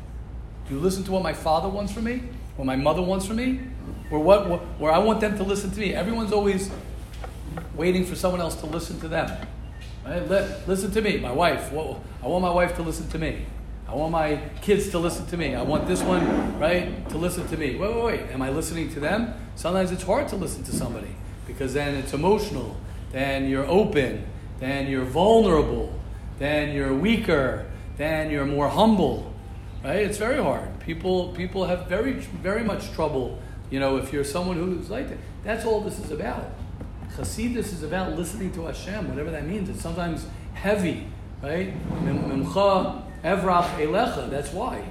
[0.69, 2.23] Do you listen to what my father wants from me?
[2.57, 3.61] What my mother wants from me?
[4.11, 5.95] Or what, what where I want them to listen to me?
[5.95, 6.71] Everyone's always
[7.75, 9.47] waiting for someone else to listen to them.
[10.05, 10.29] Right?
[10.67, 11.73] Listen to me, my wife.
[11.73, 13.47] I want my wife to listen to me.
[13.93, 15.55] I want my kids to listen to me.
[15.55, 17.77] I want this one, right, to listen to me.
[17.77, 18.21] Wait, wait, wait.
[18.33, 19.35] Am I listening to them?
[19.55, 21.15] Sometimes it's hard to listen to somebody
[21.47, 22.75] because then it's emotional.
[23.11, 24.25] Then you're open.
[24.61, 25.93] Then you're vulnerable.
[26.39, 27.71] Then you're weaker.
[27.99, 29.31] Then you're more humble.
[29.85, 29.99] Right?
[29.99, 30.81] It's very hard.
[30.81, 33.43] People, people have very, very much trouble.
[33.69, 36.47] You know, if you're someone who's like that, that's all this is about.
[37.15, 39.69] Chassidus is about listening to Hashem, whatever that means.
[39.69, 41.09] It's sometimes heavy,
[41.43, 41.75] right?
[43.25, 44.31] Evrach elecha.
[44.31, 44.85] That's why.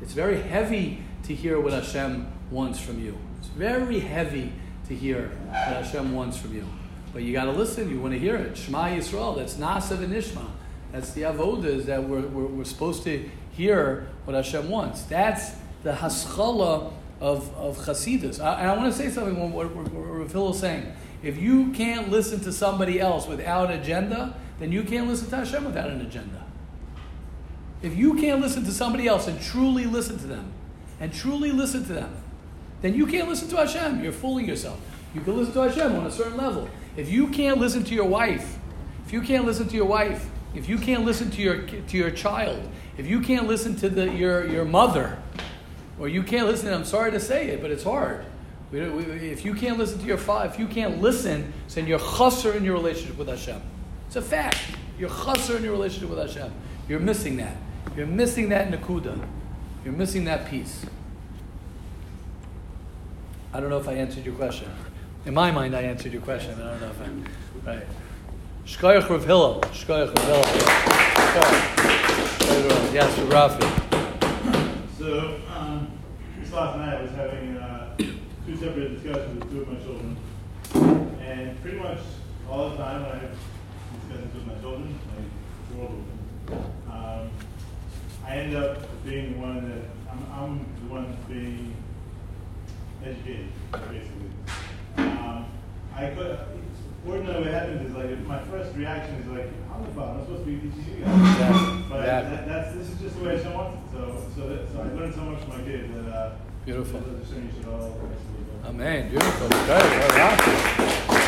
[0.00, 3.16] It's very heavy to hear what Hashem wants from you.
[3.38, 4.52] It's very heavy
[4.88, 6.66] to hear what Hashem wants from you.
[7.12, 7.90] But you got to listen.
[7.90, 8.56] You want to hear it.
[8.56, 9.36] Shema Yisrael.
[9.36, 10.46] That's Nasav and Nishma.
[10.92, 15.02] That's the avodas that we're, we're, we're supposed to hear what Hashem wants.
[15.02, 18.40] That's the haschala of, of Chasidus.
[18.40, 20.92] I, and I want to say something what, what, what Rav is saying.
[21.22, 25.64] If you can't listen to somebody else without agenda, then you can't listen to Hashem
[25.64, 26.43] without an agenda.
[27.84, 30.50] If you can't listen to somebody else and truly listen to them,
[31.00, 32.16] and truly listen to them,
[32.80, 34.02] then you can't listen to Hashem.
[34.02, 34.80] You're fooling yourself.
[35.14, 36.66] You can listen to Hashem on a certain level.
[36.96, 38.58] If you can't listen to your wife,
[39.04, 42.10] if you can't listen to your wife, if you can't listen to your, to your
[42.10, 42.66] child,
[42.96, 45.18] if you can't listen to the, your, your mother,
[45.98, 48.24] or you can't listen, I'm sorry to say it, but it's hard.
[48.72, 51.98] We, we, if you can't listen to your father, if you can't listen, then you're
[51.98, 53.60] chasser in your relationship with Hashem.
[54.06, 54.58] It's a fact.
[54.98, 56.50] You're chasser in your relationship with Hashem.
[56.88, 57.56] You're missing that.
[57.96, 59.24] You're missing that nakuda.
[59.84, 60.84] You're missing that piece.
[63.52, 64.68] I don't know if I answered your question.
[65.26, 66.60] In my mind, I answered your question.
[66.60, 67.74] I don't know if I.
[67.76, 67.86] Right.
[68.66, 69.60] Shkoyach Rav Hillel.
[69.60, 70.46] Shkoyach Rav
[72.40, 72.92] Hillel.
[72.92, 73.62] Yes, Rafi.
[74.98, 75.90] So, um,
[76.40, 80.16] this last night I was having uh, two separate discussions with two of my children.
[81.20, 82.00] And pretty much
[82.50, 83.36] all the time I have
[84.00, 86.04] discussions with my children, like, world
[86.90, 87.30] um,
[88.26, 91.74] I end up being the one that, I'm, I'm the one being
[93.04, 94.30] educated, basically.
[94.96, 95.46] Um,
[95.94, 96.38] I could,
[97.06, 100.44] ordinarily what happens is like my first reaction is like, I'm the father, I'm supposed
[100.46, 101.20] to be teaching you guys.
[101.32, 101.84] Exactly.
[101.90, 102.36] But exactly.
[102.36, 103.96] That, that's this is just the way Hashem wants it.
[103.96, 104.00] So
[104.34, 106.34] so that, so I learned so much from my kids that uh,
[106.64, 107.02] beautiful.
[107.68, 108.00] all
[108.64, 109.10] Amen.
[109.10, 109.48] Beautiful.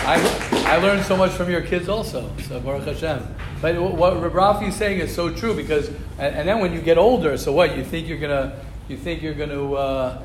[0.08, 2.30] I, I learned so much from your kids also.
[2.48, 3.26] So Baruch Hashem.
[3.60, 5.88] But what Rafi is saying is so true because,
[6.18, 7.76] and, and then when you get older, so what?
[7.76, 8.56] You think you're gonna
[8.88, 10.22] you think you're going to uh,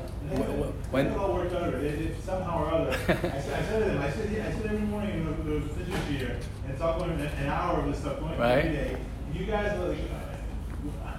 [0.90, 2.90] when it all worked out, it, somehow or other.
[2.94, 6.06] I, said, I said to them, I said, I said every morning the, the physics
[6.08, 8.58] here, and it's all going an hour of this stuff going right.
[8.58, 8.96] every day.
[9.34, 10.36] You guys, like, uh,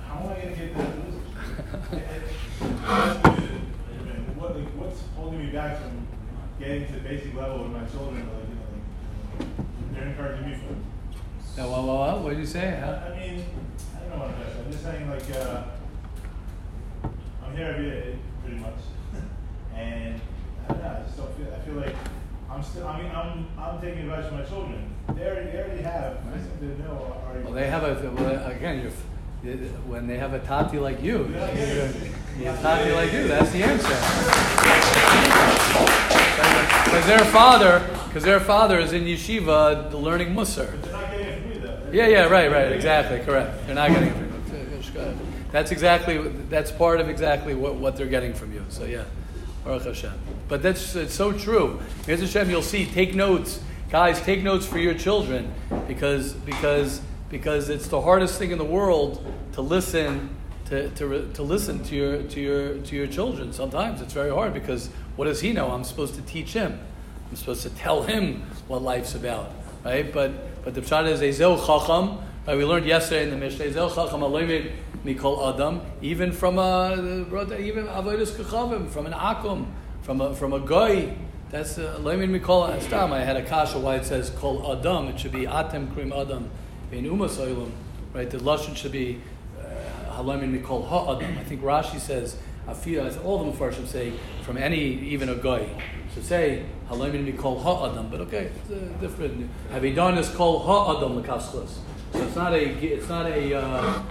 [0.08, 0.86] how am I going to get this?
[4.38, 6.08] what, like, what's holding me back from
[6.60, 8.19] getting to the basic level with my children?
[8.19, 8.53] Like, you know, like,
[9.93, 10.76] they're encouraging me for.
[11.58, 12.80] Yeah, well, well, well, what did you say?
[12.80, 13.00] Huh?
[13.06, 13.46] I mean,
[13.96, 14.65] I don't know what I'm saying.
[14.65, 15.63] I'm just saying, like, uh,
[17.46, 18.74] I'm here every day, pretty much.
[19.76, 20.22] and
[20.63, 21.96] I don't know, I just don't feel, I feel like
[22.50, 24.93] I'm still, I mean, I'm, I'm taking advice from my children.
[25.15, 26.62] They already, they already have, right.
[26.62, 27.43] they know already.
[27.43, 28.91] Well, they have a, well, again, you're,
[29.88, 31.91] when they have a tati like you, yeah,
[32.39, 32.60] yeah.
[32.60, 33.89] a tati like you, that's the answer.
[36.86, 40.71] Because their father, because their father is in yeshiva learning Musar.
[41.91, 43.65] Yeah, yeah, right, right, exactly, correct.
[43.65, 45.17] They're not getting it from you.
[45.52, 48.63] That's exactly, that's part of exactly what, what they're getting from you.
[48.69, 49.06] So yeah,
[49.65, 50.13] Baruch Hashem.
[50.47, 51.82] But that's it's so true.
[52.06, 53.60] Here's Hashem, you'll see, take notes.
[53.89, 55.52] Guys, take notes for your children
[55.88, 60.30] because, because because it's the hardest thing in the world to listen
[60.65, 63.52] to, to, to listen to your, to, your, to your children.
[63.52, 65.71] Sometimes it's very hard because what does he know?
[65.71, 66.80] I'm supposed to teach him.
[67.34, 69.52] I'm supposed to tell him what life's about,
[69.84, 70.13] right?
[70.13, 72.19] But, but the pshat is Ezel Chacham.
[72.46, 72.56] Right?
[72.56, 74.72] We learned yesterday in the Mishnah, Ezel Chacham Aloimid
[75.04, 76.93] Mikol Adam, even from a,
[77.58, 79.65] even Avodas Kachavim, from an Akum,
[80.04, 81.15] from a, from a guy.
[81.50, 83.12] That's Aloimid Mikol Stam.
[83.12, 85.08] I had a kasha why it says Kol Adam.
[85.08, 86.52] It should be Atem Krim Adam
[86.91, 87.72] in Umas
[88.13, 88.30] right?
[88.30, 89.19] The lashon should be
[89.60, 91.36] uh, halamin ha ha'adam.
[91.39, 93.23] I think Rashi says afia.
[93.23, 95.67] All the mufarshim say from any even a guy
[96.13, 98.10] should say halamin mikol ha'adam.
[98.10, 99.49] But okay, it's uh, different.
[99.71, 101.78] Havidan is called ha'adam lekaschos.
[102.13, 104.04] So it's not a it's not a uh,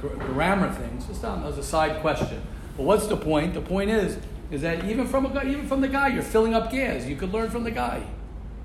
[0.00, 0.94] grammar thing.
[0.96, 2.42] It's just not as a side question.
[2.76, 3.54] But what's the point?
[3.54, 4.18] The point is
[4.50, 7.06] is that even from a guy, even from the guy, you're filling up gas.
[7.06, 8.06] You could learn from the guy.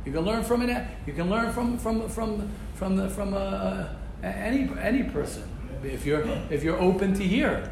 [0.06, 0.88] You can learn from it.
[1.06, 5.44] You can learn from from from from the from a, any any person
[5.84, 7.72] if you're if you're open to hear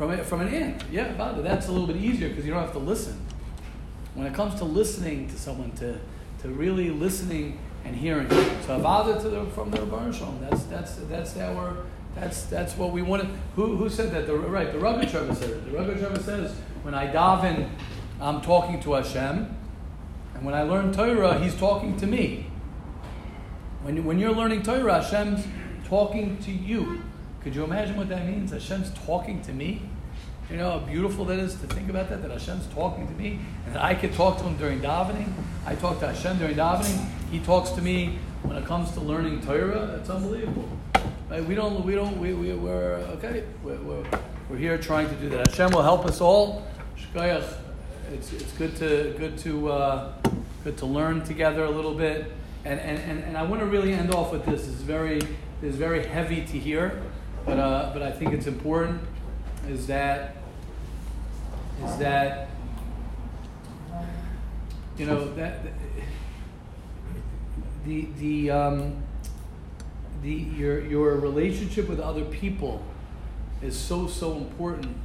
[0.00, 0.82] from from an ant.
[0.90, 3.20] Yeah, that's a little bit easier because you don't have to listen.
[4.14, 5.98] When it comes to listening to someone, to
[6.40, 8.26] to really listening and hearing.
[8.30, 10.10] So avada to the from the Rebbe
[10.40, 11.84] That's that's that's our
[12.14, 13.28] that's that's what we wanted.
[13.56, 14.26] Who who said that?
[14.26, 15.70] The, right, the Rabbi Trevor said it.
[15.70, 17.68] The Rabbi Trevor says when I daven,
[18.22, 19.54] I'm talking to Hashem.
[20.34, 22.46] And when I learn Torah, he's talking to me.
[23.82, 25.46] When, when you're learning Torah, Hashem's
[25.84, 27.02] talking to you.
[27.42, 28.52] Could you imagine what that means?
[28.52, 29.89] Hashem's talking to me.
[30.50, 33.38] You know how beautiful that is to think about that, that Hashem's talking to me,
[33.66, 35.32] and that I could talk to him during davening.
[35.64, 37.08] I talk to Hashem during davening.
[37.30, 39.86] He talks to me when it comes to learning Torah.
[39.86, 40.68] That's unbelievable.
[41.30, 41.44] Right?
[41.44, 44.04] We don't, we don't, we, we, we're, okay, we're, we're,
[44.48, 45.46] we're here trying to do that.
[45.46, 46.66] Hashem will help us all.
[48.12, 50.12] It's, it's good to good to uh,
[50.64, 52.32] good to learn together a little bit.
[52.64, 54.66] And, and, and, and I want to really end off with this.
[54.66, 55.20] It's very
[55.62, 57.00] it's very heavy to hear,
[57.46, 59.00] but uh, but I think it's important.
[59.68, 60.39] Is that
[61.84, 62.48] is that
[64.98, 65.64] you know that
[67.84, 69.02] the the um,
[70.22, 72.82] the your your relationship with other people
[73.62, 74.96] is so so important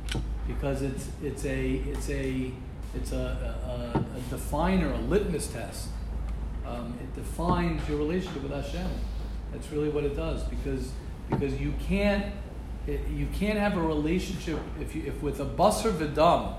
[0.48, 2.52] because it's it's a it's a
[2.96, 5.90] it's a, a, a definer, a litmus test.
[6.66, 8.90] Um, it defines your relationship with Hashem.
[9.52, 10.92] That's really what it does because
[11.30, 12.34] because you can't
[12.88, 16.56] you can't have a relationship if you if with a basar v'dam,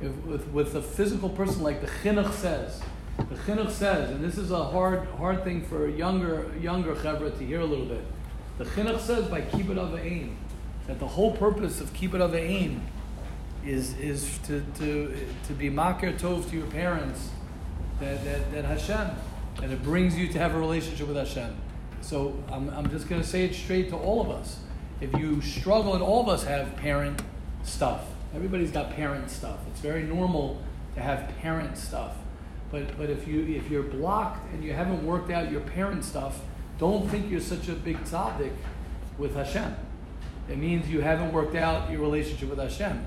[0.00, 2.82] if with with a physical person like the chinuch says.
[3.18, 7.44] The chinuch says, and this is a hard hard thing for younger younger chevra to
[7.44, 8.04] hear a little bit.
[8.58, 10.36] The chinuch says by kibbud aim
[10.86, 12.82] that the whole purpose of kibbud aim
[13.64, 17.30] is is to to to be makir tov to your parents
[18.00, 19.10] that, that, that Hashem
[19.62, 21.54] and it brings you to have a relationship with Hashem.
[22.00, 24.58] So I'm, I'm just going to say it straight to all of us.
[25.00, 27.22] If you struggle, and all of us have parent
[27.62, 28.04] stuff.
[28.34, 29.58] Everybody's got parent stuff.
[29.70, 30.62] It's very normal
[30.94, 32.16] to have parent stuff.
[32.70, 36.40] But but if you if you're blocked and you haven't worked out your parent stuff,
[36.78, 38.52] don't think you're such a big tzaddik
[39.18, 39.74] with Hashem.
[40.48, 43.04] It means you haven't worked out your relationship with Hashem.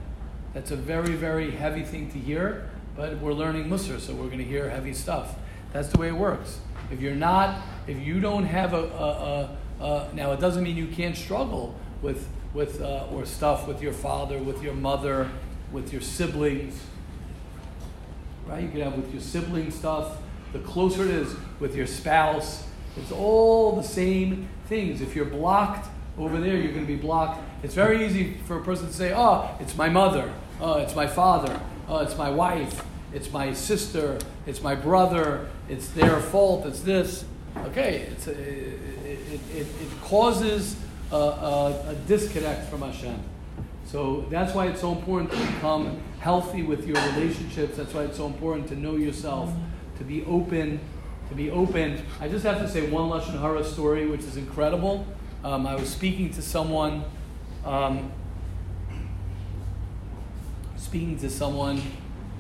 [0.53, 4.37] That's a very, very heavy thing to hear, but we're learning Musar, so we're going
[4.37, 5.35] to hear heavy stuff.
[5.73, 6.59] That's the way it works.
[6.91, 10.77] If you're not, if you don't have a, a, a, a now it doesn't mean
[10.77, 15.29] you can't struggle with, with uh, or stuff with your father, with your mother,
[15.71, 16.79] with your siblings,
[18.45, 18.63] right?
[18.63, 20.17] You can have with your sibling stuff.
[20.53, 22.63] The closer it is with your spouse,
[22.95, 25.01] it's all the same things.
[25.01, 28.63] If you're blocked over there, you're going to be blocked It's very easy for a
[28.63, 30.31] person to say, oh, it's my mother,
[30.61, 32.83] oh, it's my father, oh, it's my wife,
[33.13, 37.25] it's my sister, it's my brother, it's their fault, it's this.
[37.65, 40.75] Okay, it's a, it, it, it, it causes
[41.13, 43.19] a, a, a disconnect from Hashem.
[43.85, 47.77] So that's why it's so important to become healthy with your relationships.
[47.77, 49.51] That's why it's so important to know yourself,
[49.97, 50.79] to be open,
[51.29, 52.03] to be open.
[52.19, 55.05] I just have to say one lashon hara story, which is incredible.
[55.43, 57.03] Um, I was speaking to someone,
[57.65, 58.11] um,
[60.77, 61.81] speaking to someone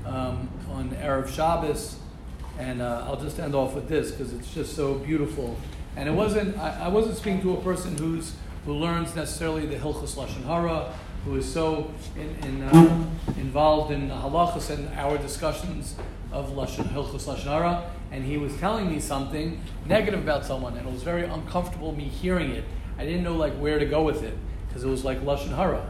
[0.05, 1.97] um, on erev Shabbos,
[2.57, 5.57] and uh, I'll just end off with this because it's just so beautiful.
[5.95, 8.33] And it wasn't I, I wasn't speaking to a person who's
[8.65, 10.93] who learns necessarily the Hilchos Lashon Hara
[11.25, 13.05] who is so in, in, uh,
[13.37, 15.95] involved in the halachas and our discussions
[16.31, 20.87] of Lashon, Hilchos Lashon Hara, and he was telling me something negative about someone, and
[20.87, 22.65] it was very uncomfortable me hearing it.
[22.97, 24.37] I didn't know like where to go with it
[24.67, 25.89] because it was like Lashon Hara.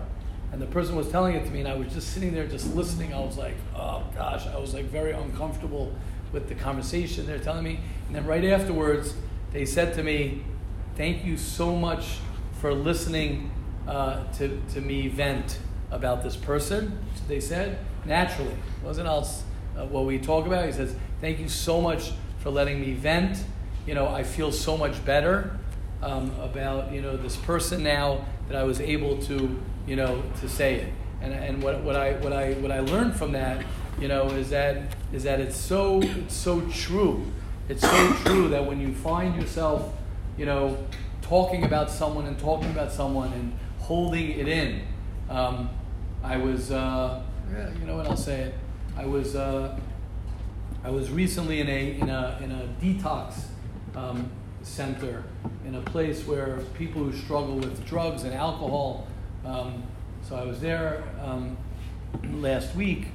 [0.51, 2.75] And the person was telling it to me, and I was just sitting there, just
[2.75, 3.11] listening.
[3.11, 5.91] I was like, oh gosh, I was like very uncomfortable
[6.31, 7.79] with the conversation they're telling me.
[8.05, 9.15] And then right afterwards,
[9.51, 10.43] they said to me,
[10.95, 12.19] "Thank you so much
[12.63, 13.51] for listening
[13.89, 15.59] uh, to, to me vent
[15.91, 16.97] about this person.
[17.27, 18.53] They said, naturally.
[18.53, 19.43] It wasn't else
[19.77, 20.65] uh, what we talk about.
[20.67, 23.43] He says, Thank you so much for letting me vent.
[23.85, 25.59] You know, I feel so much better
[26.01, 30.47] um, about, you know, this person now that I was able to, you know, to
[30.47, 30.93] say it.
[31.21, 33.65] And, and what, what, I, what, I, what I learned from that,
[33.99, 37.29] you know, is that, is that it's, so, it's so true.
[37.67, 39.93] It's so true that when you find yourself,
[40.37, 40.77] you know,
[41.23, 44.81] talking about someone and talking about someone and holding it in.
[45.29, 45.69] Um,
[46.23, 47.23] I was, uh,
[47.79, 48.55] you know what I'll say it.
[48.95, 49.77] I was, uh,
[50.83, 53.45] I was recently in a in a in a detox
[53.95, 54.29] um,
[54.61, 55.23] center
[55.65, 59.07] in a place where people who struggle with drugs and alcohol.
[59.45, 59.83] Um,
[60.27, 61.57] so I was there um,
[62.31, 63.07] last week,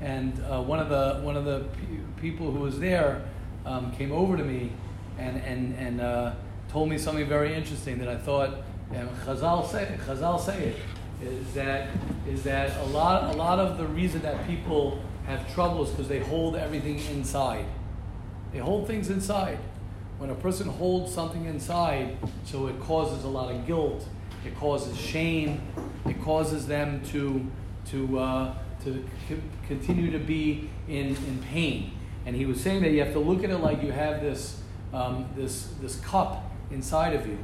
[0.00, 3.22] and uh, one of the one of the pe- people who was there
[3.66, 4.72] um, came over to me
[5.18, 6.32] and and and uh,
[6.70, 8.62] told me something very interesting that I thought
[8.92, 10.76] and Chazal say, Chazal say it,
[11.22, 11.88] is that,
[12.28, 16.08] is that a, lot, a lot of the reason that people have trouble is because
[16.08, 17.66] they hold everything inside.
[18.52, 19.58] They hold things inside.
[20.18, 24.06] When a person holds something inside, so it causes a lot of guilt,
[24.44, 25.62] it causes shame,
[26.06, 27.46] it causes them to,
[27.90, 28.54] to, uh,
[28.84, 31.92] to c- continue to be in, in pain.
[32.26, 34.60] And he was saying that you have to look at it like you have this,
[34.92, 37.38] um, this, this cup inside of you.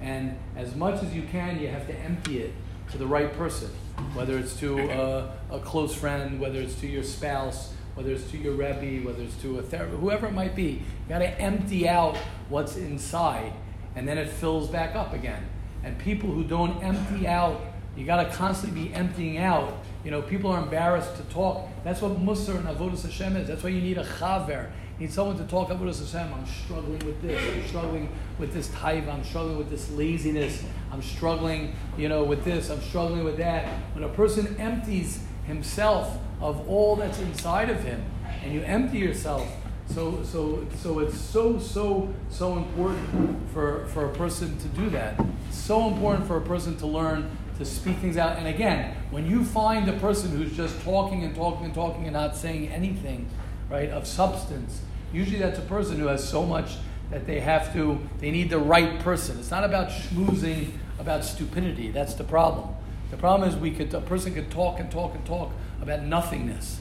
[0.00, 2.52] And as much as you can, you have to empty it
[2.90, 3.70] to the right person,
[4.14, 8.38] whether it's to a, a close friend, whether it's to your spouse, whether it's to
[8.38, 10.62] your Rebbe, whether it's to a therapist, whoever it might be.
[10.72, 12.16] You got to empty out
[12.48, 13.52] what's inside,
[13.94, 15.44] and then it fills back up again.
[15.84, 17.60] And people who don't empty out,
[17.96, 19.78] you got to constantly be emptying out.
[20.04, 21.68] You know, people are embarrassed to talk.
[21.84, 23.48] That's what Musar and Avodah Hashem is.
[23.48, 24.70] That's why you need a chaver
[25.00, 26.32] need someone to talk about Hashem.
[26.32, 27.40] I'm struggling with this.
[27.42, 29.08] I'm struggling with this type.
[29.08, 30.62] I'm struggling with this laziness.
[30.92, 32.68] I'm struggling, you know, with this.
[32.68, 33.66] I'm struggling with that.
[33.94, 38.04] When a person empties himself of all that's inside of him,
[38.42, 39.48] and you empty yourself,
[39.86, 45.18] so so so it's so so so important for for a person to do that.
[45.48, 48.38] It's so important for a person to learn to speak things out.
[48.38, 52.12] And again, when you find a person who's just talking and talking and talking and
[52.12, 53.28] not saying anything,
[53.68, 54.80] right, of substance,
[55.12, 56.76] Usually that's a person who has so much
[57.10, 59.38] that they have to, they need the right person.
[59.38, 61.90] It's not about schmoozing about stupidity.
[61.90, 62.68] That's the problem.
[63.10, 65.50] The problem is we could, a person could talk and talk and talk
[65.82, 66.80] about nothingness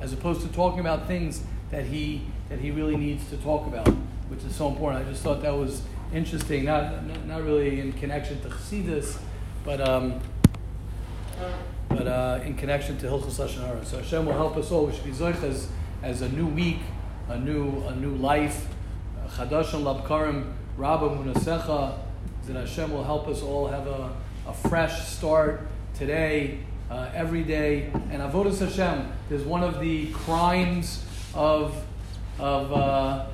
[0.00, 3.88] as opposed to talking about things that he, that he really needs to talk about,
[4.28, 5.04] which is so important.
[5.04, 9.18] I just thought that was interesting, not, not, not really in connection to Chassidus,
[9.64, 10.20] but, um,
[11.88, 13.84] but uh, in connection to Hilchos Lashon.
[13.84, 14.86] So Hashem will help us all.
[14.86, 15.68] We should be as,
[16.02, 16.78] as a new week
[17.28, 18.68] a new, a new life.
[19.28, 21.98] Chadashim Labkarim, Rabba Munasecha,
[22.46, 24.12] that Hashem will help us all have a,
[24.46, 26.60] a fresh start today,
[26.90, 27.90] uh, every day.
[28.10, 31.04] And Avodas Hashem is one of the crimes
[31.34, 31.74] of,
[32.38, 33.26] of uh,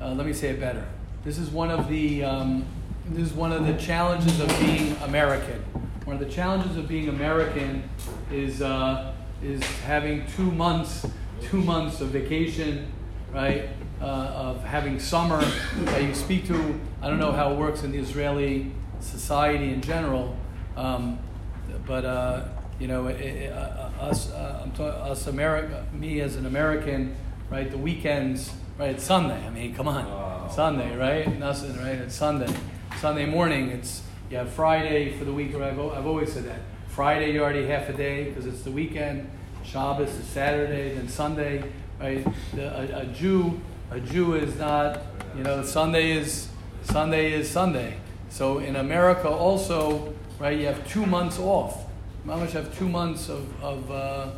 [0.00, 0.86] uh, let me say it better.
[1.24, 2.64] This is one of the, um,
[3.06, 5.60] this is one of the challenges of being American.
[6.04, 7.88] One of the challenges of being American
[8.30, 9.12] is, uh,
[9.42, 11.04] is having two months
[11.42, 12.90] two months of vacation,
[13.32, 13.68] right?
[14.00, 15.44] Uh, of having summer
[15.76, 16.80] that you speak to.
[17.02, 18.70] I don't know how it works in the Israeli
[19.00, 20.36] society in general,
[20.76, 21.18] um,
[21.86, 22.44] but uh,
[22.78, 27.16] you know, it, it, uh, us, uh, I'm talking us America, me as an American,
[27.50, 27.68] right?
[27.70, 28.90] The weekends, right?
[28.90, 29.44] It's Sunday.
[29.44, 30.48] I mean, come on, wow.
[30.48, 31.38] Sunday, right?
[31.38, 31.96] Nothing, right?
[31.96, 32.54] It's Sunday.
[33.00, 33.70] Sunday morning.
[33.70, 36.60] It's You have Friday for the week, I've, I've always said that.
[36.88, 39.30] Friday, you're already half a day because it's the weekend.
[39.68, 41.62] Shabbos is Saturday, then Sunday,
[42.00, 42.26] right?
[42.54, 43.60] The, a, a Jew,
[43.90, 45.00] a Jew is not,
[45.36, 46.48] you know, Sunday is
[46.82, 47.98] Sunday is Sunday.
[48.30, 50.58] So in America also, right?
[50.58, 51.84] You have two months off.
[52.26, 54.30] Mamish have two months of, of uh,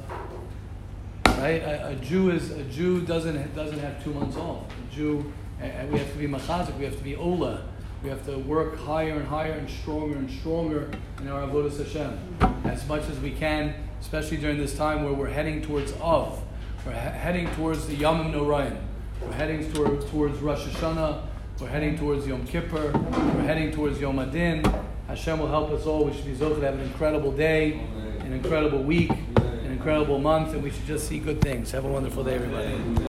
[1.38, 1.62] right?
[1.62, 4.64] A, a, Jew is a Jew doesn't doesn't have two months off.
[4.64, 6.76] A Jew, and we have to be machazik.
[6.76, 7.62] We have to be ola.
[8.02, 12.18] We have to work higher and higher and stronger and stronger in our avodas Hashem
[12.64, 16.40] as much as we can, especially during this time where we're heading towards Av.
[16.86, 18.76] We're he- heading towards the Yamim Noraim.
[19.22, 21.22] We're heading toward, towards Rosh Hashanah.
[21.60, 22.90] We're heading towards Yom Kippur.
[22.92, 24.64] We're heading towards Yom HaDin.
[25.08, 26.04] Hashem will help us all.
[26.06, 27.72] We should be zochah to have an incredible day,
[28.20, 31.70] an incredible week, an incredible month, and we should just see good things.
[31.72, 32.72] Have a wonderful day, everybody.